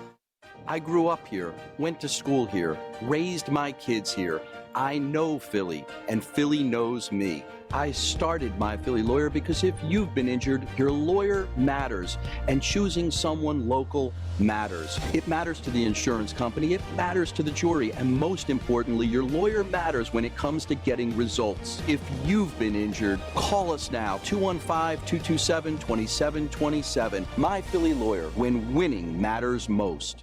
[0.70, 4.40] I grew up here, went to school here, raised my kids here.
[4.72, 7.44] I know Philly, and Philly knows me.
[7.72, 13.11] I started My Philly Lawyer because if you've been injured, your lawyer matters, and choosing
[13.11, 15.00] someone local matters.
[15.12, 19.24] It matters to the insurance company, it matters to the jury, and most importantly, your
[19.24, 21.83] lawyer matters when it comes to getting results.
[21.88, 27.26] If you've been injured, call us now 215 227 2727.
[27.37, 30.22] My Philly Lawyer, when winning matters most.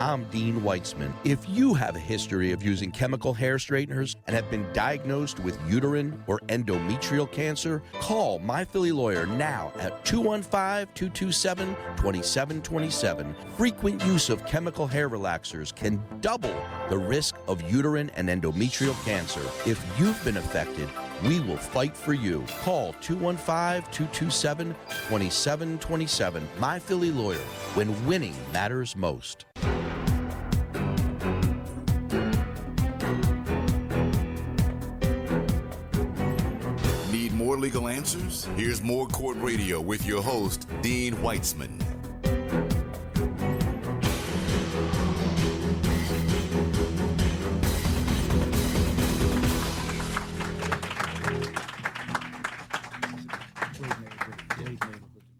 [0.00, 1.14] I'm Dean Weitzman.
[1.24, 5.56] If you have a history of using chemical hair straighteners and have been diagnosed with
[5.68, 13.36] uterine or endometrial cancer, call My Philly Lawyer now at 215 227 2727.
[13.56, 16.54] Frequent use of chemical hair relaxers can double
[16.90, 19.42] the risk of uterine and endometrial cancer.
[19.64, 20.88] If you've been affected,
[21.22, 22.44] we will fight for you.
[22.62, 24.74] Call 215 227
[25.08, 26.48] 2727.
[26.58, 27.38] My Philly Lawyer,
[27.74, 29.46] when winning matters most.
[37.62, 38.48] Legal answers?
[38.56, 41.78] Here's more Court Radio with your host, Dean Weitzman.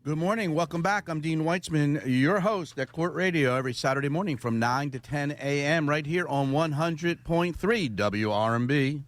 [0.04, 0.54] Good morning.
[0.54, 1.08] Welcome back.
[1.08, 5.32] I'm Dean Weitzman, your host at Court Radio every Saturday morning from 9 to 10
[5.32, 5.88] a.m.
[5.88, 7.56] right here on 100.3
[7.96, 9.02] WRNB.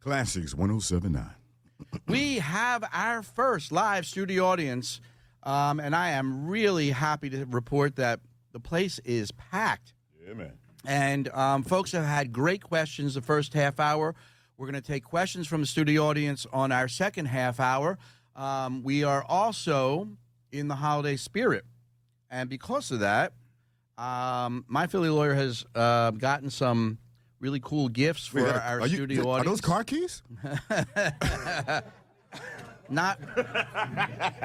[0.00, 1.39] Classics 1079.
[2.06, 5.00] We have our first live studio audience,
[5.42, 8.20] um, and I am really happy to report that
[8.52, 9.94] the place is packed.
[10.26, 10.52] Yeah, man.
[10.84, 14.14] And um, folks have had great questions the first half hour.
[14.56, 17.98] We're going to take questions from the studio audience on our second half hour.
[18.36, 20.08] Um, we are also
[20.52, 21.64] in the holiday spirit.
[22.30, 23.32] And because of that,
[23.98, 26.98] um, my Philly lawyer has uh, gotten some
[27.40, 29.46] really cool gifts for Wait, our are you- studio are audience.
[29.48, 30.22] those car keys?
[32.88, 33.18] not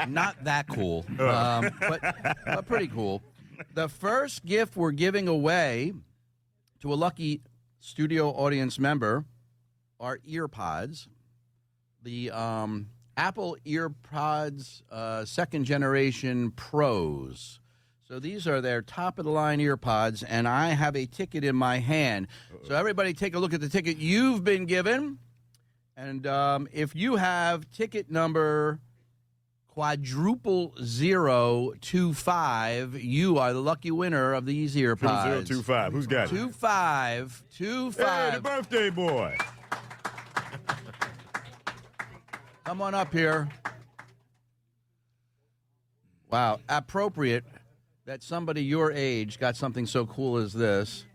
[0.08, 2.02] not that cool, um, but
[2.46, 3.22] but pretty cool.
[3.74, 5.94] The first gift we're giving away
[6.82, 7.42] to a lucky
[7.80, 9.26] studio audience member
[10.00, 11.08] are earpods,
[12.04, 17.60] the um, Apple EarPods uh, second generation Pros.
[18.08, 21.56] So these are their top of the line earpods, and I have a ticket in
[21.56, 22.28] my hand.
[22.68, 25.18] So everybody, take a look at the ticket you've been given.
[25.98, 28.80] And um, if you have ticket number
[29.68, 35.48] quadruple zero two five, you are the lucky winner of these earpods.
[35.48, 35.94] 0025.
[35.94, 36.30] Who's got it?
[36.30, 39.36] Two five two Hey, the birthday boy.
[42.66, 43.50] Come on up here.
[46.30, 47.46] Wow, appropriate
[48.06, 51.06] that somebody your age got something so cool as this,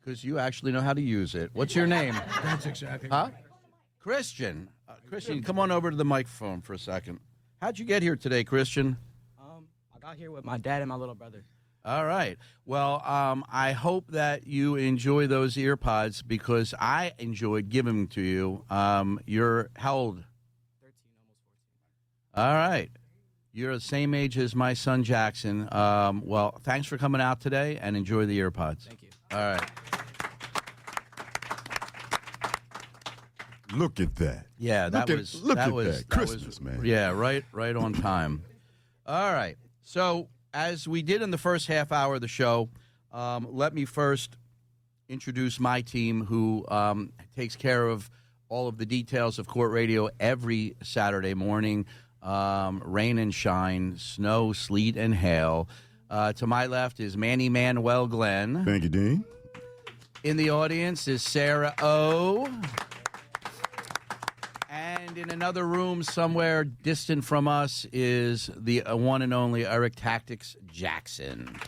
[0.00, 1.50] because you actually know how to use it.
[1.52, 2.14] What's your name?
[2.42, 3.08] That's exactly.
[3.08, 3.30] Huh?
[3.98, 4.68] Christian.
[4.88, 7.20] Uh, Christian, come on over to the microphone for a second.
[7.60, 8.96] How'd you get here today, Christian?
[9.38, 11.44] Um, I got here with my dad and my little brother.
[11.84, 12.36] All right.
[12.64, 18.20] Well, um, I hope that you enjoy those earpods because I enjoyed giving them to
[18.20, 18.64] you.
[18.70, 20.16] Um, you're how old?
[20.82, 21.40] 13, almost
[22.34, 22.46] 14.
[22.46, 22.90] All right.
[23.52, 25.68] You're the same age as my son Jackson.
[25.72, 28.82] Um, well, thanks for coming out today and enjoy the earpods.
[28.86, 29.08] Thank you.
[29.32, 29.70] All right.
[33.72, 34.46] Look at that.
[34.58, 36.08] Yeah, that Look at- was look that at was that.
[36.08, 36.80] Christmas, was, man.
[36.84, 38.42] Yeah, right, right on time.
[39.06, 39.56] All right.
[39.82, 42.68] So as we did in the first half hour of the show,
[43.12, 44.36] um, let me first
[45.08, 48.10] introduce my team, who um, takes care of
[48.48, 51.86] all of the details of court radio every Saturday morning,
[52.22, 55.68] um, rain and shine, snow, sleet, and hail.
[56.08, 58.64] Uh, to my left is Manny Manuel Glenn.
[58.64, 59.24] Thank you, Dean.
[60.22, 62.48] In the audience is Sarah O.
[64.68, 69.94] And in another room somewhere distant from us is the uh, one and only Eric
[69.96, 71.58] Tactics Jackson.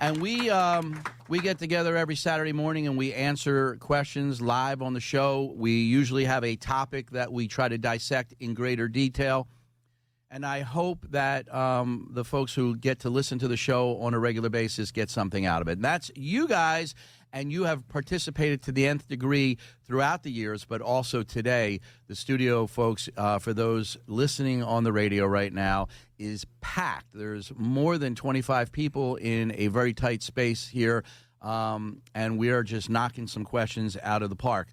[0.00, 4.94] And we um, we get together every Saturday morning and we answer questions live on
[4.94, 5.52] the show.
[5.56, 9.46] We usually have a topic that we try to dissect in greater detail.
[10.30, 14.14] And I hope that um, the folks who get to listen to the show on
[14.14, 15.72] a regular basis get something out of it.
[15.72, 16.94] And that's you guys,
[17.32, 21.80] and you have participated to the nth degree throughout the years, but also today.
[22.06, 27.12] The studio folks, uh, for those listening on the radio right now, is packed.
[27.14, 31.04] There's more than 25 people in a very tight space here,
[31.42, 34.68] um, and we are just knocking some questions out of the park.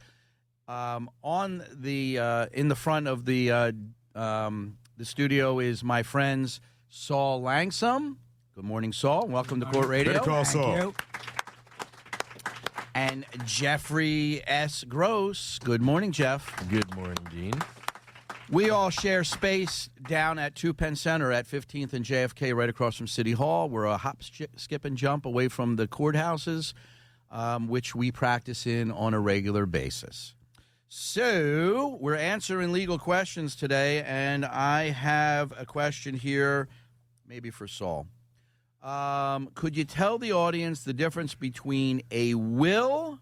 [0.67, 3.71] Um, on the uh, in the front of the uh,
[4.15, 8.15] um, the studio is my friends Saul Langsam.
[8.55, 9.27] Good morning, Saul.
[9.27, 10.13] Welcome to Court Radio.
[10.13, 10.93] Better call Saul.
[12.95, 14.85] And Jeffrey S.
[14.85, 15.59] Gross.
[15.59, 16.65] Good morning, Jeff.
[16.69, 17.53] Good morning, Dean.
[18.49, 22.95] We all share space down at Two Penn Center at 15th and JFK, right across
[22.95, 23.67] from City Hall.
[23.67, 24.23] We're a hop,
[24.55, 26.73] skip, and jump away from the courthouses,
[27.29, 30.33] um, which we practice in on a regular basis.
[30.87, 36.69] So, we're answering legal questions today, and I have a question here,
[37.27, 38.07] maybe for Saul.
[38.85, 43.19] Um, could you tell the audience the difference between a will,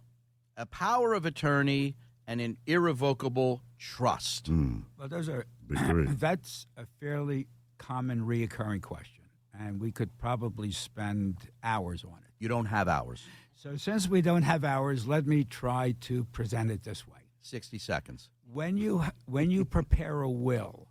[0.58, 1.96] a power of attorney,
[2.28, 4.50] and an irrevocable trust?
[4.50, 7.48] Well, those are that's a fairly
[7.78, 9.24] common reoccurring question,
[9.58, 12.34] and we could probably spend hours on it.
[12.40, 13.24] You don't have hours.
[13.56, 17.20] So, since we don't have hours, let me try to present it this way.
[17.42, 18.30] 60 seconds.
[18.52, 20.88] When you when you prepare a will,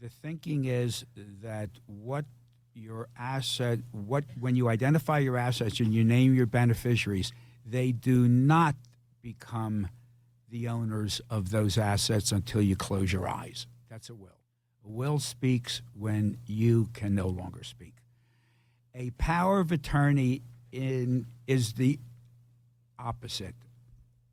[0.00, 1.04] the thinking is
[1.42, 2.24] that what
[2.74, 7.32] your asset, what when you identify your assets and you name your beneficiaries,
[7.64, 8.74] they do not
[9.22, 9.88] become
[10.48, 13.66] the owners of those assets until you close your eyes.
[13.88, 14.38] That's a will.
[14.84, 17.94] A will speaks when you can no longer speak.
[18.94, 21.98] A power of attorney in is the
[22.98, 23.54] opposite.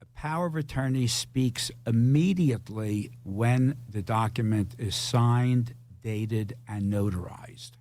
[0.02, 7.72] A power of attorney speaks immediately when the document is signed, dated, and notarized.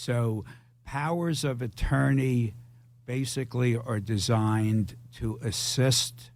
[0.00, 0.46] So,
[0.86, 2.54] powers of attorney
[3.04, 6.30] basically are designed to assist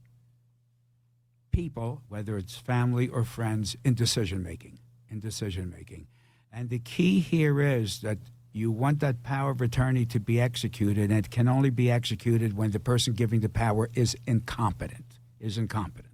[1.50, 4.80] people, whether it's family or friends, in decision making.
[5.08, 6.08] In decision making.
[6.52, 8.18] And the key here is that
[8.52, 12.54] you want that power of attorney to be executed, and it can only be executed
[12.54, 15.06] when the person giving the power is incompetent.
[15.40, 16.12] Is incompetent.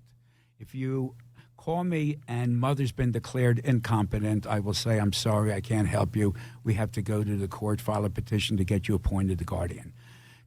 [0.61, 1.17] If you
[1.61, 6.17] call me and mother's been declared incompetent, I will say, I'm sorry, I can't help
[6.17, 6.35] you.
[6.65, 9.45] We have to go to the court, file a petition to get you appointed the
[9.45, 9.93] guardian.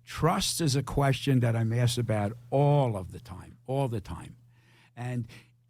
[0.07, 4.37] Trust is a question that I'm asked about all of the time, all the time.
[4.97, 5.27] And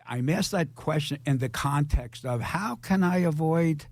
[0.08, 3.88] I'm asked that question in the context of how can I avoid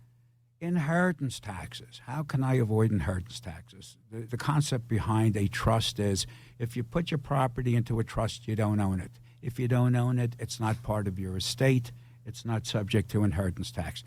[0.61, 1.99] inheritance taxes?
[2.05, 3.97] How can I avoid inheritance taxes?
[4.09, 6.25] The, the concept behind a trust is
[6.59, 9.11] if you put your property into a trust, you don't own it.
[9.41, 11.91] If you don't own it, it's not part of your estate,
[12.25, 14.03] it's not subject to inheritance tax.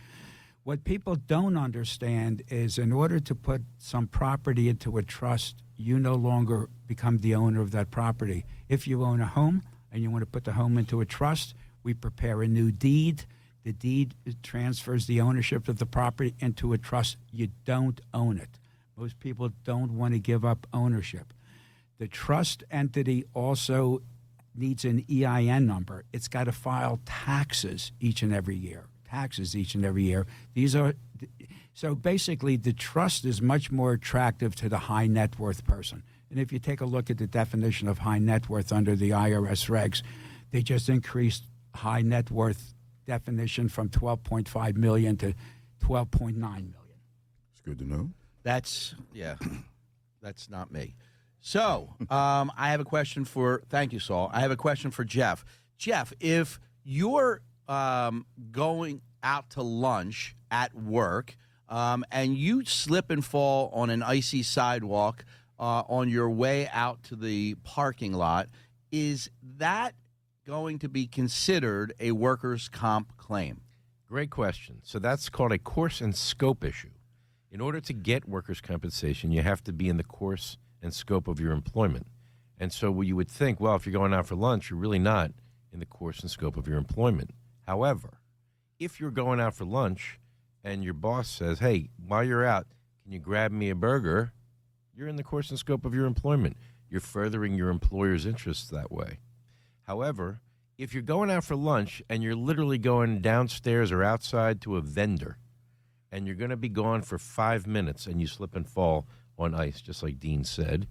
[0.63, 5.99] What people don't understand is in order to put some property into a trust, you
[5.99, 8.45] no longer become the owner of that property.
[8.69, 9.63] If you own a home
[9.93, 13.25] and you want to put the home into a trust, we prepare a new deed.
[13.65, 17.17] The deed transfers the ownership of the property into a trust.
[17.31, 18.59] You don't own it.
[18.97, 21.35] Most people don't want to give up ownership.
[21.99, 24.03] The trust entity also
[24.55, 26.05] needs an EIN number.
[26.13, 28.87] It's got to file taxes each and every year.
[29.09, 30.27] Taxes each and every year.
[30.55, 30.95] These are
[31.75, 36.03] so basically the trust is much more attractive to the high net worth person.
[36.31, 39.11] And if you take a look at the definition of high net worth under the
[39.11, 40.03] IRS regs,
[40.51, 41.45] they just increased
[41.75, 42.75] high net worth
[43.07, 45.35] definition from 12.5 million to
[45.83, 46.75] 12.9 million.
[47.53, 48.11] It's good to know.
[48.43, 49.37] That's, yeah,
[50.23, 50.95] that's not me.
[51.47, 54.31] So um, I have a question for, thank you, Saul.
[54.33, 55.45] I have a question for Jeff.
[55.77, 61.37] Jeff, if you're um, going out to lunch at work
[61.69, 65.27] um, and you slip and fall on an icy sidewalk
[65.61, 68.49] uh, on your way out to the parking lot,
[68.91, 69.29] is
[69.59, 69.95] that
[70.47, 73.61] going to be considered a workers' comp claim?
[74.09, 74.79] Great question.
[74.83, 76.93] So that's called a course and scope issue.
[77.51, 81.27] In order to get workers' compensation, you have to be in the course and scope
[81.27, 82.07] of your employment.
[82.59, 85.33] And so you would think, well, if you're going out for lunch, you're really not
[85.73, 87.31] in the course and scope of your employment.
[87.67, 88.19] However,
[88.79, 90.21] if you're going out for lunch
[90.63, 92.67] and your boss says, hey, while you're out,
[93.03, 94.33] can you grab me a burger?
[94.95, 96.57] You're in the course and scope of your employment.
[96.89, 99.19] You're furthering your employer's interests that way.
[99.83, 100.41] However,
[100.79, 104.81] if you're going out for lunch and you're literally going downstairs or outside to a
[104.81, 105.39] vendor
[106.13, 109.07] and you're going to be gone for five minutes and you slip and fall
[109.39, 110.87] on ice, just like Dean said,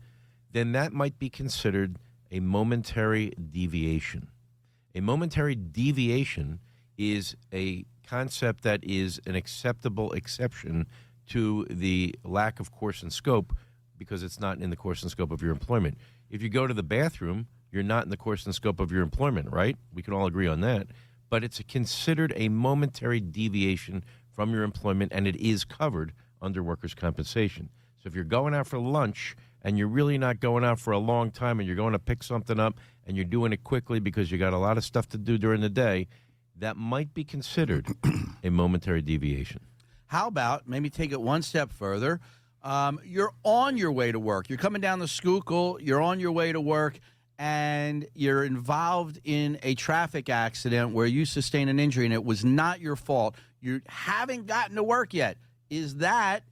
[0.52, 1.98] then that might be considered
[2.32, 4.30] a momentary deviation.
[4.96, 6.60] A momentary deviation
[6.98, 10.88] is a concept that is an acceptable exception
[11.28, 13.54] to the lack of course and scope
[13.98, 15.98] because it's not in the course and scope of your employment.
[16.30, 19.02] If you go to the bathroom, you're not in the course and scope of your
[19.02, 19.78] employment, right?
[19.94, 20.88] We can all agree on that.
[21.30, 24.04] But it's considered a momentary deviation
[24.36, 27.70] from your employment and it is covered under workers' compensation.
[28.04, 30.98] So if you're going out for lunch and you're really not going out for a
[30.98, 32.78] long time and you're going to pick something up
[33.08, 35.62] and you're doing it quickly because you got a lot of stuff to do during
[35.62, 36.10] the day,
[36.58, 37.88] that might be considered
[38.44, 39.62] a momentary deviation.
[40.08, 42.20] How about maybe take it one step further?
[42.62, 44.50] Um, you're on your way to work.
[44.50, 45.78] You're coming down the Schuylkill.
[45.80, 47.00] You're on your way to work,
[47.40, 52.44] and you're involved in a traffic accident where you sustain an injury and it was
[52.44, 55.38] not your fault, you haven't gotten to work yet.
[55.70, 56.44] Is that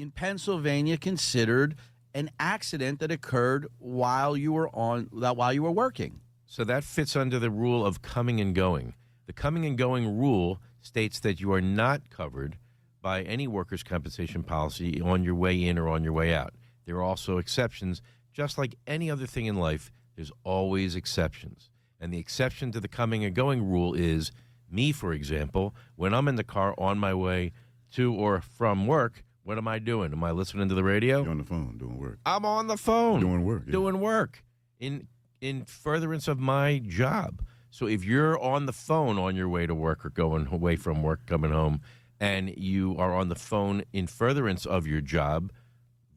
[0.00, 1.76] in Pennsylvania considered
[2.14, 6.20] an accident that occurred while you were on that while you were working?
[6.46, 8.94] So that fits under the rule of coming and going.
[9.26, 12.56] The coming and going rule states that you are not covered
[13.00, 16.54] by any workers' compensation policy on your way in or on your way out.
[16.86, 18.02] There are also exceptions.
[18.32, 21.70] Just like any other thing in life, there's always exceptions.
[22.00, 24.32] And the exception to the coming and going rule is
[24.70, 27.52] me, for example, when I'm in the car on my way
[27.92, 30.12] to or from work, what am I doing?
[30.12, 31.22] Am I listening to the radio?
[31.22, 32.18] You're on the phone doing work.
[32.26, 33.62] I'm on the phone Doing work.
[33.66, 33.72] yeah.
[33.72, 34.42] doing work
[34.78, 35.08] in
[35.40, 37.42] in furtherance of my job.
[37.70, 41.02] So if you're on the phone on your way to work or going away from
[41.02, 41.80] work, coming home,
[42.18, 45.52] and you are on the phone in furtherance of your job,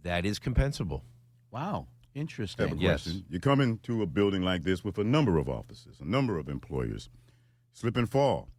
[0.02, 1.04] that is compensable.
[1.52, 2.72] Wow, I have interesting.
[2.72, 3.04] a Yes.
[3.04, 3.26] question.
[3.30, 6.50] You come into a building like this with a number of offices, a number of
[6.50, 7.10] employers.
[7.72, 8.50] Slip and fall.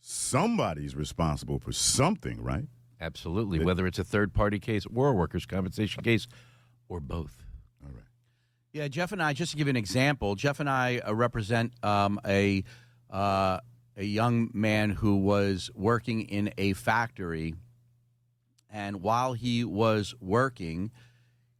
[0.00, 2.66] Somebody's responsible for something, right?
[3.02, 3.58] Absolutely.
[3.58, 6.26] But- Whether it's a third party case or a workers' compensation case
[6.88, 7.42] or both.
[7.84, 8.04] All right.
[8.72, 11.72] Yeah, Jeff and I, just to give you an example, Jeff and I uh, represent
[11.84, 12.64] um, a
[13.10, 13.58] uh,
[13.96, 17.54] a young man who was working in a factory,
[18.70, 20.90] and while he was working,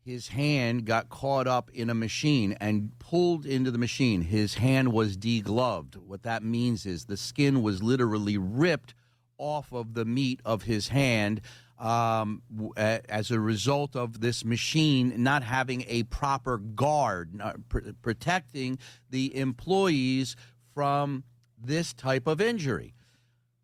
[0.03, 4.23] his hand got caught up in a machine and pulled into the machine.
[4.23, 5.97] His hand was degloved.
[5.97, 8.95] What that means is the skin was literally ripped
[9.43, 11.41] off of the meat of his hand
[11.79, 12.43] um,
[12.77, 18.79] as a result of this machine not having a proper guard, not pr- protecting
[19.11, 20.37] the employees
[20.73, 21.25] from
[21.61, 22.95] this type of injury.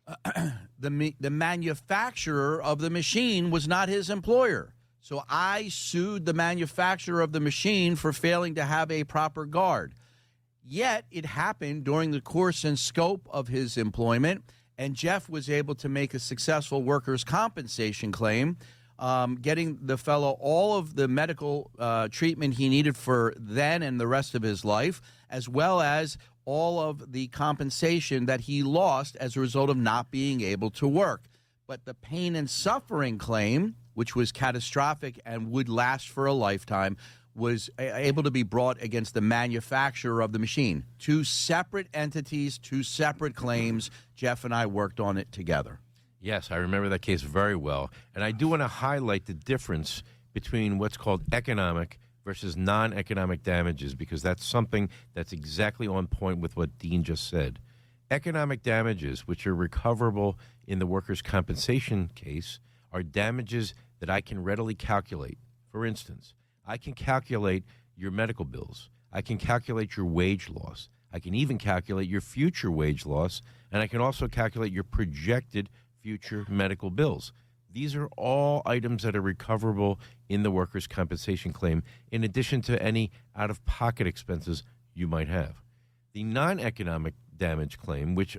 [0.79, 4.73] the the manufacturer of the machine was not his employer.
[4.99, 9.93] So I sued the manufacturer of the machine for failing to have a proper guard.
[10.61, 14.43] Yet it happened during the course and scope of his employment,
[14.79, 18.55] and Jeff was able to make a successful workers' compensation claim,
[18.97, 23.99] um, getting the fellow all of the medical uh, treatment he needed for then and
[23.99, 29.17] the rest of his life, as well as all of the compensation that he lost
[29.17, 31.25] as a result of not being able to work.
[31.67, 36.95] But the pain and suffering claim, which was catastrophic and would last for a lifetime,
[37.39, 40.83] was able to be brought against the manufacturer of the machine.
[40.99, 43.89] Two separate entities, two separate claims.
[44.15, 45.79] Jeff and I worked on it together.
[46.21, 47.89] Yes, I remember that case very well.
[48.13, 53.41] And I do want to highlight the difference between what's called economic versus non economic
[53.41, 57.59] damages because that's something that's exactly on point with what Dean just said.
[58.11, 60.37] Economic damages, which are recoverable
[60.67, 62.59] in the workers' compensation case,
[62.91, 65.37] are damages that I can readily calculate.
[65.71, 66.33] For instance,
[66.69, 67.63] I can calculate
[67.97, 72.69] your medical bills, I can calculate your wage loss, I can even calculate your future
[72.69, 73.41] wage loss,
[73.71, 75.67] and I can also calculate your projected
[75.99, 77.33] future medical bills.
[77.71, 79.99] These are all items that are recoverable
[80.29, 84.61] in the workers' compensation claim, in addition to any out of pocket expenses
[84.93, 85.63] you might have.
[86.13, 88.37] The non economic damage claim, which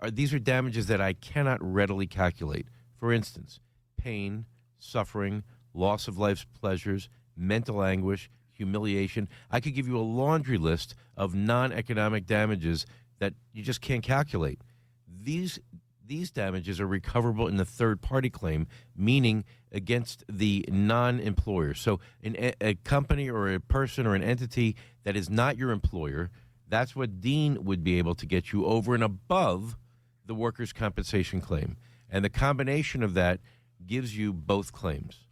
[0.00, 2.66] are, these are damages that I cannot readily calculate.
[2.98, 3.60] For instance,
[3.96, 4.46] pain,
[4.78, 5.44] suffering,
[5.74, 9.28] loss of life's pleasures, mental anguish, humiliation.
[9.50, 12.86] I could give you a laundry list of non economic damages
[13.18, 14.60] that you just can't calculate.
[15.08, 15.60] These
[16.06, 21.74] these damages are recoverable in the third party claim, meaning against the non employer.
[21.74, 26.30] So, a company or a person or an entity that is not your employer,
[26.68, 29.76] that's what Dean would be able to get you over and above
[30.24, 31.76] the workers' compensation claim.
[32.10, 33.40] And the combination of that
[33.84, 35.25] gives you both claims.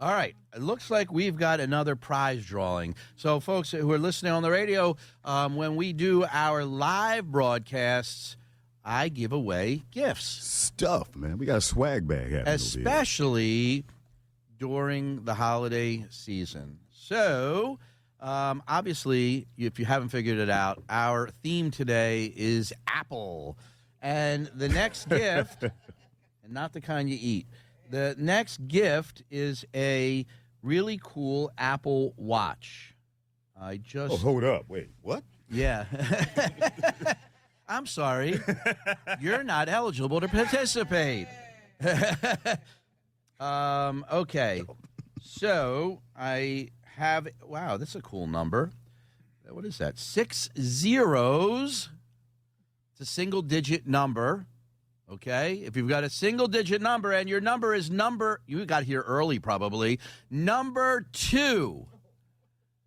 [0.00, 0.34] All right.
[0.54, 2.94] It looks like we've got another prize drawing.
[3.16, 8.36] So, folks who are listening on the radio, um, when we do our live broadcasts,
[8.84, 10.24] I give away gifts.
[10.26, 11.38] Stuff, man.
[11.38, 13.84] We got a swag bag happening over especially
[14.58, 16.78] during the holiday season.
[16.90, 17.78] So,
[18.20, 23.56] um, obviously, if you haven't figured it out, our theme today is Apple.
[24.02, 25.72] And the next gift, and
[26.52, 27.46] not the kind you eat,
[27.90, 30.26] the next gift is a
[30.62, 32.94] really cool Apple Watch.
[33.60, 34.12] I just.
[34.12, 34.64] Oh, hold up.
[34.68, 35.22] Wait, what?
[35.50, 35.84] Yeah.
[37.68, 38.40] I'm sorry.
[39.20, 41.28] You're not eligible to participate.
[43.40, 44.62] um, okay.
[45.22, 48.70] So I have, wow, that's a cool number.
[49.48, 49.98] What is that?
[49.98, 51.90] Six zeros.
[52.92, 54.46] It's a single digit number.
[55.14, 55.62] Okay.
[55.64, 59.00] If you've got a single digit number and your number is number, you got here
[59.02, 61.86] early probably, number two.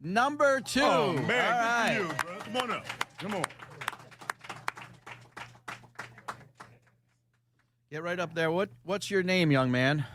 [0.01, 0.82] Number two.
[0.82, 1.95] Oh man, All good right.
[1.95, 2.39] for you, bro.
[2.39, 2.86] Come on up.
[3.17, 3.43] Come on.
[7.89, 8.51] Get right up there.
[8.51, 10.05] What What's your name, young man?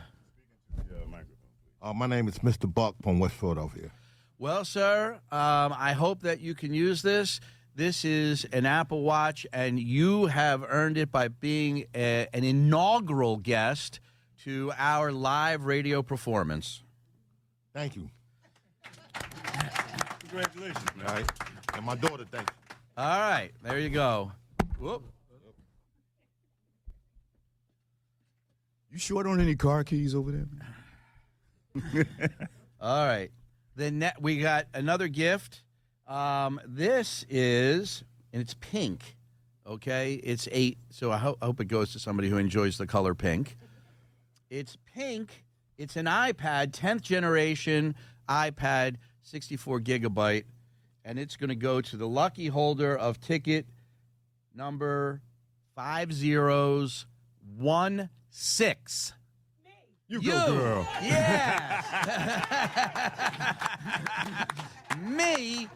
[0.77, 1.19] Yeah.
[1.81, 2.71] Uh, my name is Mr.
[2.73, 3.91] Buck from West Philadelphia.
[4.39, 7.41] Well, sir, um, I hope that you can use this.
[7.75, 13.37] This is an Apple Watch, and you have earned it by being a, an inaugural
[13.37, 13.99] guest
[14.43, 16.83] to our live radio performance.
[17.73, 18.09] Thank you.
[20.19, 21.07] Congratulations, man.
[21.07, 21.31] All right.
[21.73, 22.75] And my daughter, thank you.
[22.95, 24.31] All right, there you go.
[24.77, 25.03] Whoop.
[28.91, 30.31] You short on any car keys over
[31.73, 32.05] there?
[32.79, 33.31] All right.
[33.75, 35.62] Then ne- we got another gift.
[36.07, 39.15] Um, this is, and it's pink.
[39.65, 40.77] Okay, it's eight.
[40.89, 43.55] So I, ho- I hope it goes to somebody who enjoys the color pink.
[44.49, 45.43] It's pink.
[45.77, 47.95] It's an iPad, 10th generation
[48.29, 50.43] iPad, 64 gigabyte,
[51.05, 53.65] and it's going to go to the lucky holder of ticket
[54.53, 55.21] number
[55.75, 57.05] five zeros
[57.57, 59.13] one six.
[60.07, 60.31] You You.
[60.31, 60.87] go, girl.
[61.01, 61.81] Yeah.
[65.01, 65.67] Me.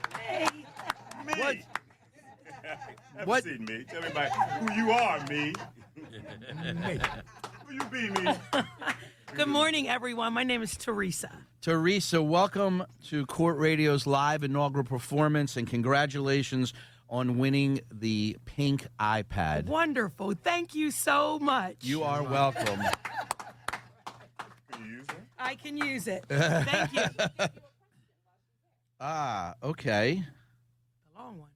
[1.26, 1.34] Me.
[1.38, 1.55] What?
[3.18, 3.39] Have What?
[3.45, 3.84] a seat, me.
[3.89, 5.53] Tell everybody who you are, me.
[7.65, 8.32] who you be, me?
[9.36, 10.34] Good morning, everyone.
[10.34, 11.32] My name is Teresa.
[11.61, 16.74] Teresa, welcome to Court Radio's live inaugural performance, and congratulations
[17.09, 19.65] on winning the pink iPad.
[19.65, 20.34] Wonderful.
[20.43, 21.78] Thank you so much.
[21.82, 22.82] You are welcome.
[24.72, 25.15] Can you use it?
[25.39, 26.26] I can use it.
[26.30, 27.47] Thank you.
[28.99, 30.23] The ah, okay.
[31.13, 31.49] The long one.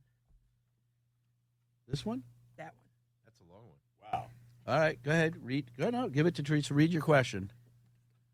[1.87, 2.23] This one?
[2.57, 2.89] That one.
[3.25, 4.13] That's a long one.
[4.13, 4.25] Wow.
[4.67, 5.35] All right, go ahead.
[5.41, 5.71] Read.
[5.77, 6.73] Go no, give it to Teresa.
[6.73, 7.51] Read your question.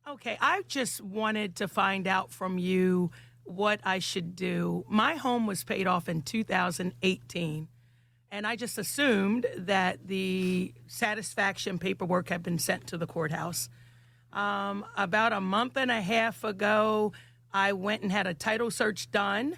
[0.07, 3.11] Okay, I just wanted to find out from you
[3.43, 4.85] what I should do.
[4.89, 7.67] My home was paid off in 2018,
[8.31, 13.69] and I just assumed that the satisfaction paperwork had been sent to the courthouse.
[14.33, 17.13] Um, about a month and a half ago,
[17.53, 19.55] I went and had a title search done,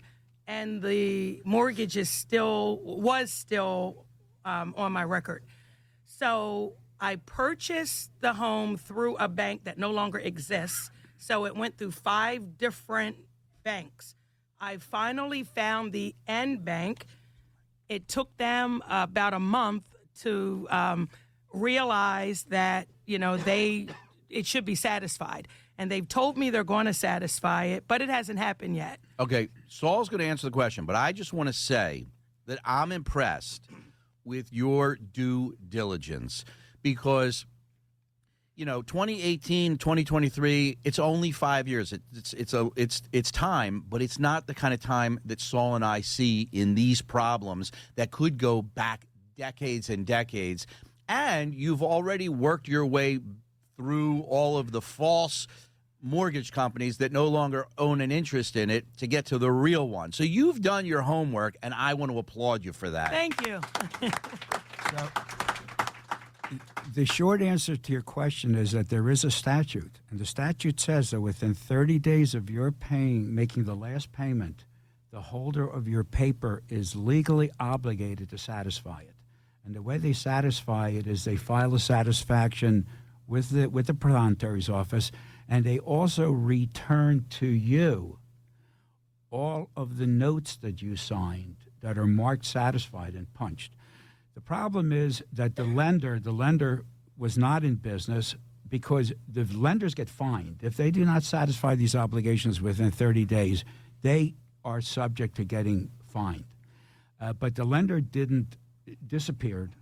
[0.48, 4.06] and the mortgage is still was still
[4.46, 5.44] um, on my record.
[6.06, 10.92] So I purchased the home through a bank that no longer exists.
[11.18, 13.18] So it went through five different
[13.64, 14.16] banks.
[14.60, 17.06] I finally found the N Bank.
[17.88, 19.84] It took them about a month
[20.22, 21.10] to um,
[21.54, 23.88] realize that you know they
[24.30, 25.48] it should be satisfied,
[25.80, 29.00] and they've told me they're going to satisfy it, but it hasn't happened yet.
[29.18, 32.06] Okay, Saul's going to answer the question, but I just want to say
[32.48, 33.66] that I'm impressed
[34.26, 36.44] with your due diligence
[36.84, 37.46] because
[38.56, 43.84] you know 2018 2023 it's only 5 years it, it's it's a it's it's time
[43.88, 47.72] but it's not the kind of time that Saul and I see in these problems
[47.96, 49.06] that could go back
[49.38, 50.68] decades and decades
[51.08, 53.20] and you've already worked your way
[53.78, 55.48] through all of the false
[56.02, 59.88] mortgage companies that no longer own an interest in it to get to the real
[59.88, 60.12] one.
[60.12, 63.12] So you've done your homework, and I want to applaud you for that.
[63.12, 63.60] Thank you.
[66.96, 70.80] The short answer to your question is that there is a statute, and the statute
[70.80, 74.66] says that within 30 days of your paying, making the last payment,
[75.12, 79.14] the holder of your paper is legally obligated to satisfy it.
[79.64, 82.88] And the way they satisfy it is they file a satisfaction
[83.28, 85.12] with the with the prothonotary's office,
[85.50, 88.20] and they also return to you
[89.32, 93.74] all of the notes that you signed that are marked satisfied and punched.
[94.36, 96.86] The problem is that the lender, the lender
[97.18, 98.36] was not in business
[98.68, 100.60] because the lenders get fined.
[100.62, 103.66] If they do not satisfy these obligations within 30 days,
[104.02, 106.46] they are subject to getting fined.
[107.20, 108.56] Uh, but the lender didn't
[109.06, 109.74] disappeared,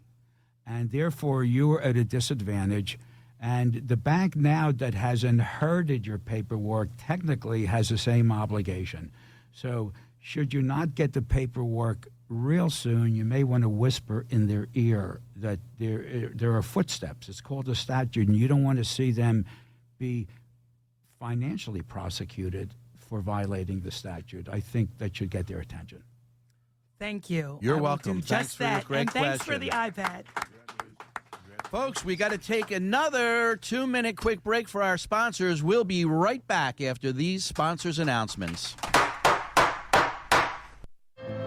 [0.65, 2.97] and therefore you are at a disadvantage.
[3.40, 9.12] And the bank now that has inherited your paperwork technically has the same obligation.
[9.52, 14.48] So, should you not get the paperwork real soon, you may want to whisper in
[14.48, 17.30] their ear that there there are footsteps.
[17.30, 19.46] It's called a statute, and you don't want to see them
[19.98, 20.28] be
[21.20, 24.50] financially prosecuted for violating the statute.
[24.52, 26.04] I think that should get their attention.
[27.00, 27.60] Thank you.
[27.62, 28.20] You're I welcome.
[28.20, 28.86] do Thanks just for your that.
[28.86, 29.94] great and thanks for the question.
[30.04, 30.24] iPad.
[31.72, 35.61] Folks, we got to take another two minute quick break for our sponsors.
[35.61, 38.74] We'll be right back after these sponsors' announcements.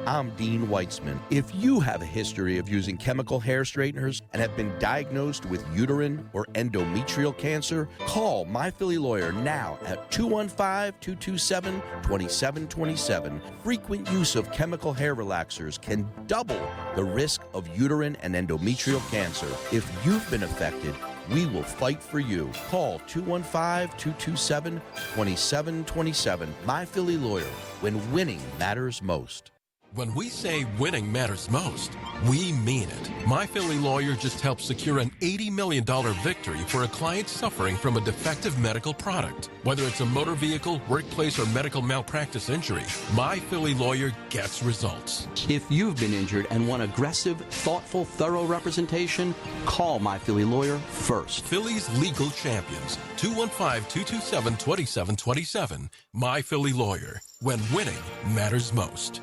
[0.06, 1.20] I'm Dean Weitzman.
[1.28, 5.64] If you have a history of using chemical hair straighteners and have been diagnosed with
[5.74, 13.42] uterine or endometrial cancer, call My Philly Lawyer now at 215 227 2727.
[13.62, 16.60] Frequent use of chemical hair relaxers can double
[16.96, 19.48] the risk of uterine and endometrial cancer.
[19.70, 20.94] If you've been affected,
[21.30, 22.50] we will fight for you.
[22.68, 24.80] Call 215 227
[25.14, 26.54] 2727.
[26.64, 27.44] My Philly Lawyer,
[27.82, 29.50] when winning matters most.
[29.92, 31.96] When we say winning matters most,
[32.28, 33.10] we mean it.
[33.26, 35.84] My Philly lawyer just helped secure an $80 million
[36.22, 39.50] victory for a client suffering from a defective medical product.
[39.64, 42.84] Whether it's a motor vehicle, workplace, or medical malpractice injury,
[43.14, 45.26] My Philly lawyer gets results.
[45.48, 49.34] If you've been injured and want aggressive, thoughtful, thorough representation,
[49.66, 51.44] call My Philly Lawyer first.
[51.46, 52.96] Philly's legal champions.
[53.16, 55.88] 215-227-2727.
[56.12, 57.20] My Philly lawyer.
[57.40, 57.98] When winning
[58.32, 59.20] matters most.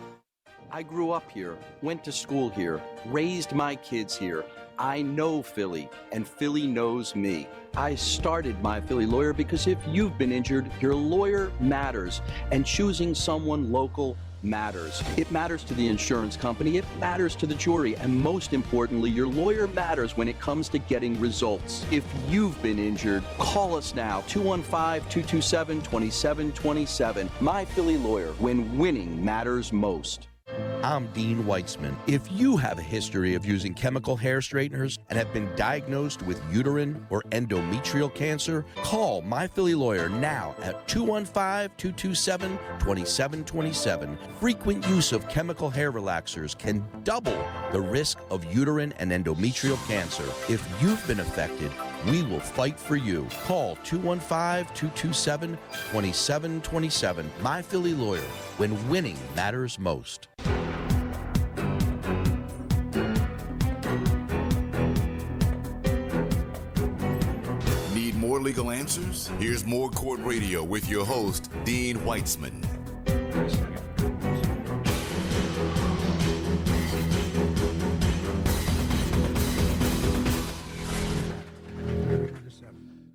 [0.70, 4.44] I grew up here, went to school here, raised my kids here.
[4.78, 7.48] I know Philly, and Philly knows me.
[7.76, 13.16] I started my Philly lawyer because if you've been injured, your lawyer matters, and choosing
[13.16, 15.02] someone local matters.
[15.16, 19.28] It matters to the insurance company, it matters to the jury, and most importantly, your
[19.28, 21.86] lawyer matters when it comes to getting results.
[21.92, 27.30] If you've been injured, call us now 215 227 2727.
[27.40, 30.28] My Philly lawyer, when winning matters most.
[30.88, 31.98] I'm Dean Weitzman.
[32.08, 36.42] If you have a history of using chemical hair straighteners and have been diagnosed with
[36.50, 44.18] uterine or endometrial cancer, call My Philly Lawyer now at 215 227 2727.
[44.40, 47.38] Frequent use of chemical hair relaxers can double
[47.74, 50.24] the risk of uterine and endometrial cancer.
[50.48, 51.72] If you've been affected,
[52.06, 53.28] we will fight for you.
[53.46, 55.58] Call 215 227
[55.92, 57.32] 2727.
[57.42, 58.22] My Philly Lawyer,
[58.58, 60.28] when winning matters most.
[67.94, 69.32] Need more legal answers?
[69.40, 72.64] Here's more Court Radio with your host, Dean Weitzman.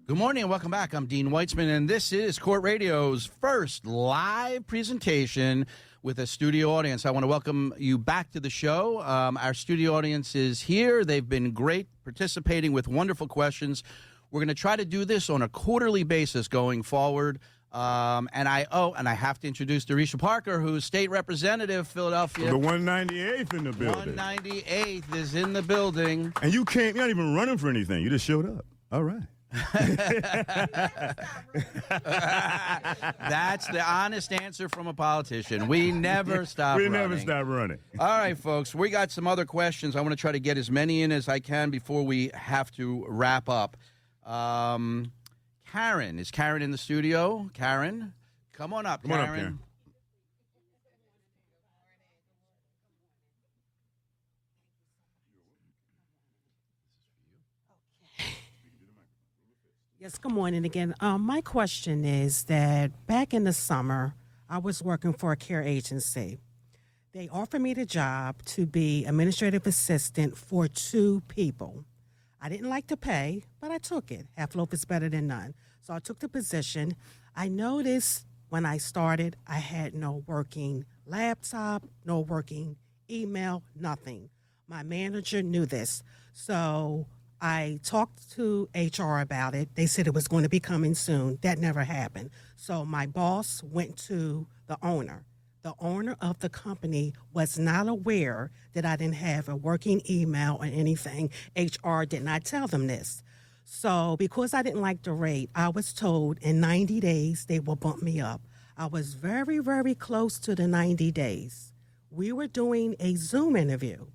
[0.04, 0.94] Good morning and welcome back.
[0.94, 5.64] I'm Dean Weitzman, and this is Court Radio's first live presentation
[6.02, 7.06] with a studio audience.
[7.06, 9.00] I want to welcome you back to the show.
[9.02, 11.04] Um, our studio audience is here.
[11.04, 13.84] They've been great, participating with wonderful questions.
[14.32, 17.38] We're going to try to do this on a quarterly basis going forward.
[17.70, 22.50] Um, and I oh, and I have to introduce Darisha Parker, who's state representative, Philadelphia.
[22.50, 24.14] The 198th in the building.
[24.14, 26.32] 198th is in the building.
[26.42, 28.02] And you can't, you're not even running for anything.
[28.02, 28.66] You just showed up.
[28.90, 29.22] All right.
[31.92, 35.68] That's the honest answer from a politician.
[35.68, 36.78] We never stop.
[36.78, 37.00] we running.
[37.00, 37.78] never stop running.
[37.98, 38.74] All right, folks.
[38.74, 39.96] We got some other questions.
[39.96, 42.70] I want to try to get as many in as I can before we have
[42.72, 43.76] to wrap up.
[44.24, 45.12] Um,
[45.70, 47.50] Karen is Karen in the studio?
[47.54, 48.12] Karen,
[48.52, 49.58] come on up, Come on up, Karen.
[60.02, 60.96] Yes, good morning again.
[60.98, 64.16] Um, my question is that back in the summer,
[64.50, 66.40] I was working for a care agency.
[67.12, 71.84] They offered me the job to be administrative assistant for two people.
[72.40, 74.26] I didn't like the pay, but I took it.
[74.36, 75.54] Half loaf is better than none.
[75.82, 76.96] So I took the position.
[77.36, 82.74] I noticed when I started, I had no working laptop, no working
[83.08, 84.30] email, nothing.
[84.66, 86.02] My manager knew this.
[86.32, 87.06] So
[87.42, 89.74] I talked to HR about it.
[89.74, 91.38] They said it was going to be coming soon.
[91.42, 92.30] That never happened.
[92.54, 95.24] So my boss went to the owner.
[95.62, 100.58] The owner of the company was not aware that I didn't have a working email
[100.60, 101.30] or anything.
[101.56, 103.24] HR did not tell them this.
[103.64, 107.76] So, because I didn't like the rate, I was told in 90 days they will
[107.76, 108.42] bump me up.
[108.76, 111.72] I was very, very close to the 90 days.
[112.08, 114.06] We were doing a Zoom interview.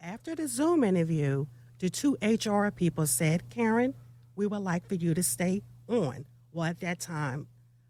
[0.00, 1.46] After the Zoom interview,
[1.80, 3.94] the two HR people said, Karen,
[4.36, 6.26] we would like for you to stay on.
[6.52, 7.48] Well, at that time,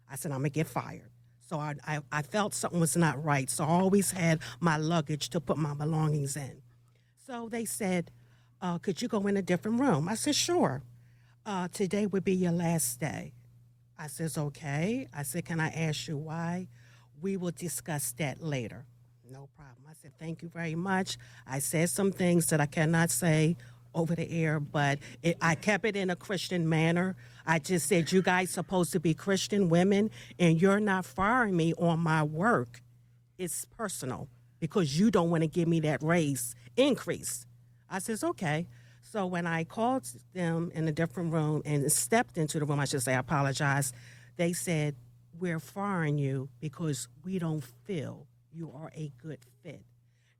[0.09, 1.09] I said, I'm going to get fired.
[1.47, 3.49] So I, I, I felt something was not right.
[3.49, 6.61] So I always had my luggage to put my belongings in.
[7.27, 8.11] So they said,
[8.61, 10.07] uh, Could you go in a different room?
[10.07, 10.81] I said, Sure.
[11.45, 13.33] Uh, today would be your last day.
[13.99, 15.09] I says, Okay.
[15.13, 16.67] I said, Can I ask you why?
[17.21, 18.85] We will discuss that later.
[19.29, 19.85] No problem.
[19.89, 21.17] I said, Thank you very much.
[21.45, 23.57] I said some things that I cannot say
[23.93, 27.15] over the air, but it, I kept it in a Christian manner.
[27.45, 31.73] I just said, You guys supposed to be Christian women, and you're not firing me
[31.77, 32.81] on my work.
[33.37, 34.27] It's personal.
[34.59, 37.45] because you don't want to give me that raise increase.
[37.89, 38.67] I says, okay.
[39.01, 42.85] So when I called them in a different room and stepped into the room, I
[42.85, 43.91] should say, I apologize.
[44.37, 44.95] They said,
[45.39, 49.81] we're firing you because we don't feel you are a good fit.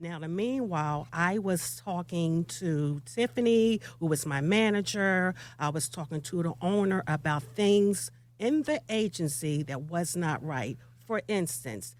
[0.02, 5.36] Now, the meanwhile, I was talking to Tiffany, who was my manager.
[5.60, 10.76] I was talking to the owner about things in the agency that was not right.
[11.06, 11.96] For instance,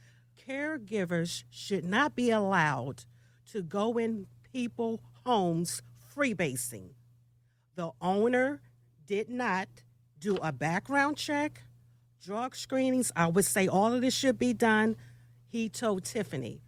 [0.50, 3.04] caregivers should not be allowed
[3.52, 5.84] to go in people homes
[6.16, 6.96] freebasing.
[7.76, 8.62] The owner
[9.06, 9.68] did not
[10.18, 11.62] do a background check,
[12.20, 13.12] drug screenings.
[13.16, 14.96] I would say all of this should be done.
[15.50, 16.64] He told Tiffany,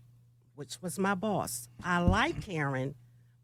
[0.63, 2.95] which was my boss, I like Karen,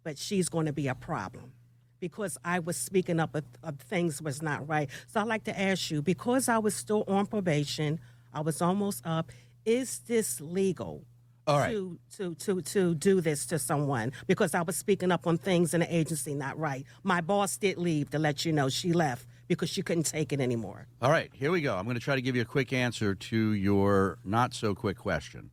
[0.05, 1.51] but she's going to be a problem
[1.99, 4.89] because I was speaking up of, of things was not right.
[5.07, 7.99] So I'd like to ask you, because I was still on probation,
[8.33, 9.33] I was almost up,
[9.65, 11.03] is this legal?
[11.45, 11.71] All right.
[11.71, 15.73] To, to, to, to do this to someone because I was speaking up on things
[15.73, 16.85] in the agency not right.
[17.03, 20.39] My boss did leave to let you know she left because she couldn't take it
[20.39, 20.87] anymore.
[21.01, 21.75] All right, here we go.
[21.75, 24.97] I'm going to try to give you a quick answer to your not so quick
[24.97, 25.49] question.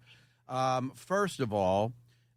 [0.49, 1.93] Um, first of all,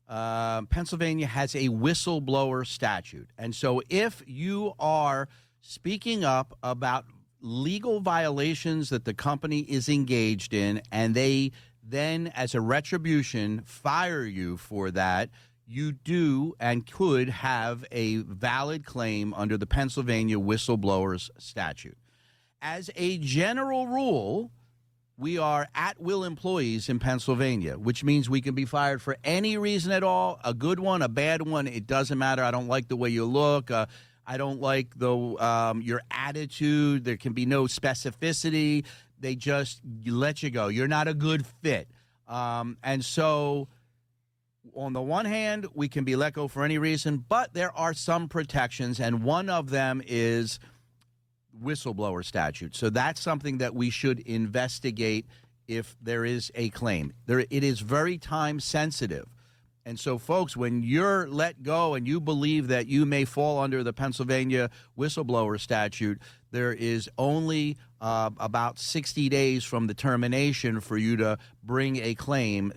[0.07, 3.29] um, Pennsylvania has a whistleblower statute.
[3.37, 5.27] And so if you are
[5.61, 7.05] speaking up about
[7.41, 11.51] legal violations that the company is engaged in and they
[11.83, 15.29] then, as a retribution, fire you for that,
[15.65, 21.97] you do and could have a valid claim under the Pennsylvania whistleblowers statute.
[22.61, 24.51] As a general rule,
[25.19, 29.57] we are at will employees in Pennsylvania, which means we can be fired for any
[29.57, 31.67] reason at all a good one, a bad one.
[31.67, 32.41] It doesn't matter.
[32.41, 33.69] I don't like the way you look.
[33.69, 33.87] Uh,
[34.25, 37.03] I don't like the um, your attitude.
[37.03, 38.85] There can be no specificity.
[39.19, 40.69] They just let you go.
[40.69, 41.89] You're not a good fit.
[42.25, 43.67] Um, and so,
[44.73, 47.93] on the one hand, we can be let go for any reason, but there are
[47.93, 50.59] some protections, and one of them is
[51.63, 52.75] whistleblower statute.
[52.75, 55.25] So that's something that we should investigate
[55.67, 57.13] if there is a claim.
[57.25, 59.27] There, it is very time sensitive.
[59.85, 63.83] And so, folks, when you're let go and you believe that you may fall under
[63.83, 70.97] the Pennsylvania whistleblower statute, there is only uh, about 60 days from the termination for
[70.97, 72.71] you to bring a claim.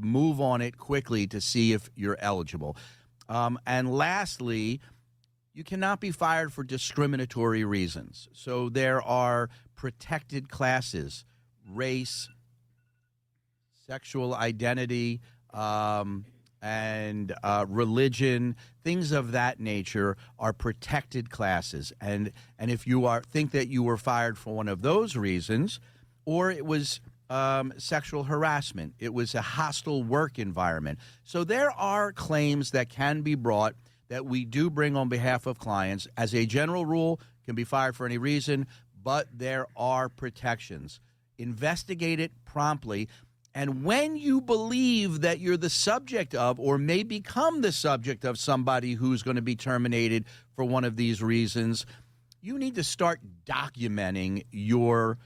[0.00, 2.76] Move on it quickly to see if you're eligible.
[3.28, 4.80] Um, and lastly,
[5.58, 8.28] you cannot be fired for discriminatory reasons.
[8.32, 11.24] So there are protected classes,
[11.68, 12.28] race,
[13.84, 15.20] sexual identity,
[15.52, 16.24] um,
[16.62, 18.54] and uh, religion,
[18.84, 21.92] things of that nature are protected classes.
[22.00, 25.80] And and if you are think that you were fired for one of those reasons,
[26.24, 27.00] or it was
[27.30, 31.00] um, sexual harassment, it was a hostile work environment.
[31.24, 33.74] So there are claims that can be brought
[34.08, 36.06] that we do bring on behalf of clients.
[36.16, 38.66] As a general rule, can be fired for any reason,
[39.02, 41.00] but there are protections.
[41.38, 43.08] Investigate it promptly.
[43.54, 48.38] And when you believe that you're the subject of or may become the subject of
[48.38, 51.86] somebody who's going to be terminated for one of these reasons,
[52.42, 55.18] you need to start documenting your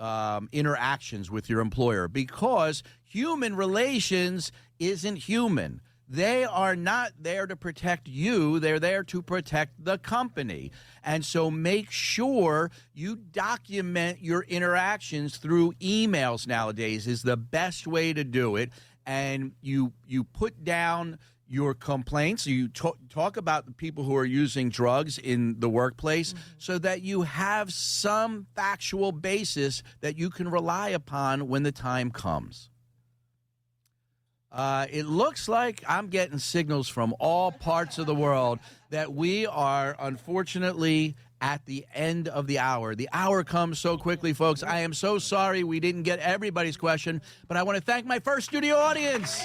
[0.00, 5.80] um, interactions with your employer because human relations isn't human.
[6.08, 10.70] They are not there to protect you, they're there to protect the company.
[11.02, 18.12] And so make sure you document your interactions through emails nowadays is the best way
[18.12, 18.70] to do it.
[19.04, 22.46] And you you put down your complaints.
[22.46, 26.42] You talk, talk about the people who are using drugs in the workplace mm-hmm.
[26.58, 32.10] so that you have some factual basis that you can rely upon when the time
[32.10, 32.70] comes
[34.56, 38.58] uh, it looks like I'm getting signals from all parts of the world
[38.90, 42.94] that we are unfortunately at the end of the hour.
[42.94, 44.62] The hour comes so quickly, folks.
[44.62, 48.18] I am so sorry we didn't get everybody's question, but I want to thank my
[48.18, 49.44] first studio audience.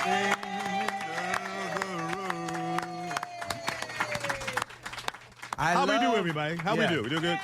[5.58, 6.56] I How we do, everybody?
[6.56, 6.90] How Yeah.
[6.90, 7.04] we do?
[7.04, 7.40] We do good?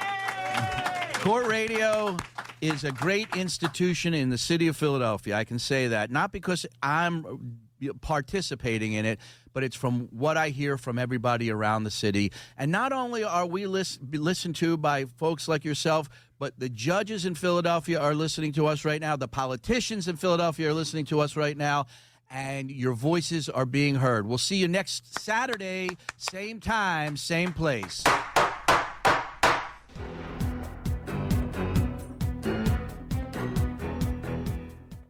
[1.22, 2.18] Court Radio
[2.62, 5.36] is a great institution in the city of Philadelphia.
[5.36, 7.66] I can say that not because I'm
[8.02, 9.20] participating in it,
[9.54, 12.32] but it's from what I hear from everybody around the city.
[12.58, 16.70] And not only are we lis- be listened to by folks like yourself, but the
[16.70, 19.16] judges in Philadelphia are listening to us right now.
[19.16, 21.86] The politicians in Philadelphia are listening to us right now.
[22.30, 24.28] And your voices are being heard.
[24.28, 28.04] We'll see you next Saturday, same time, same place.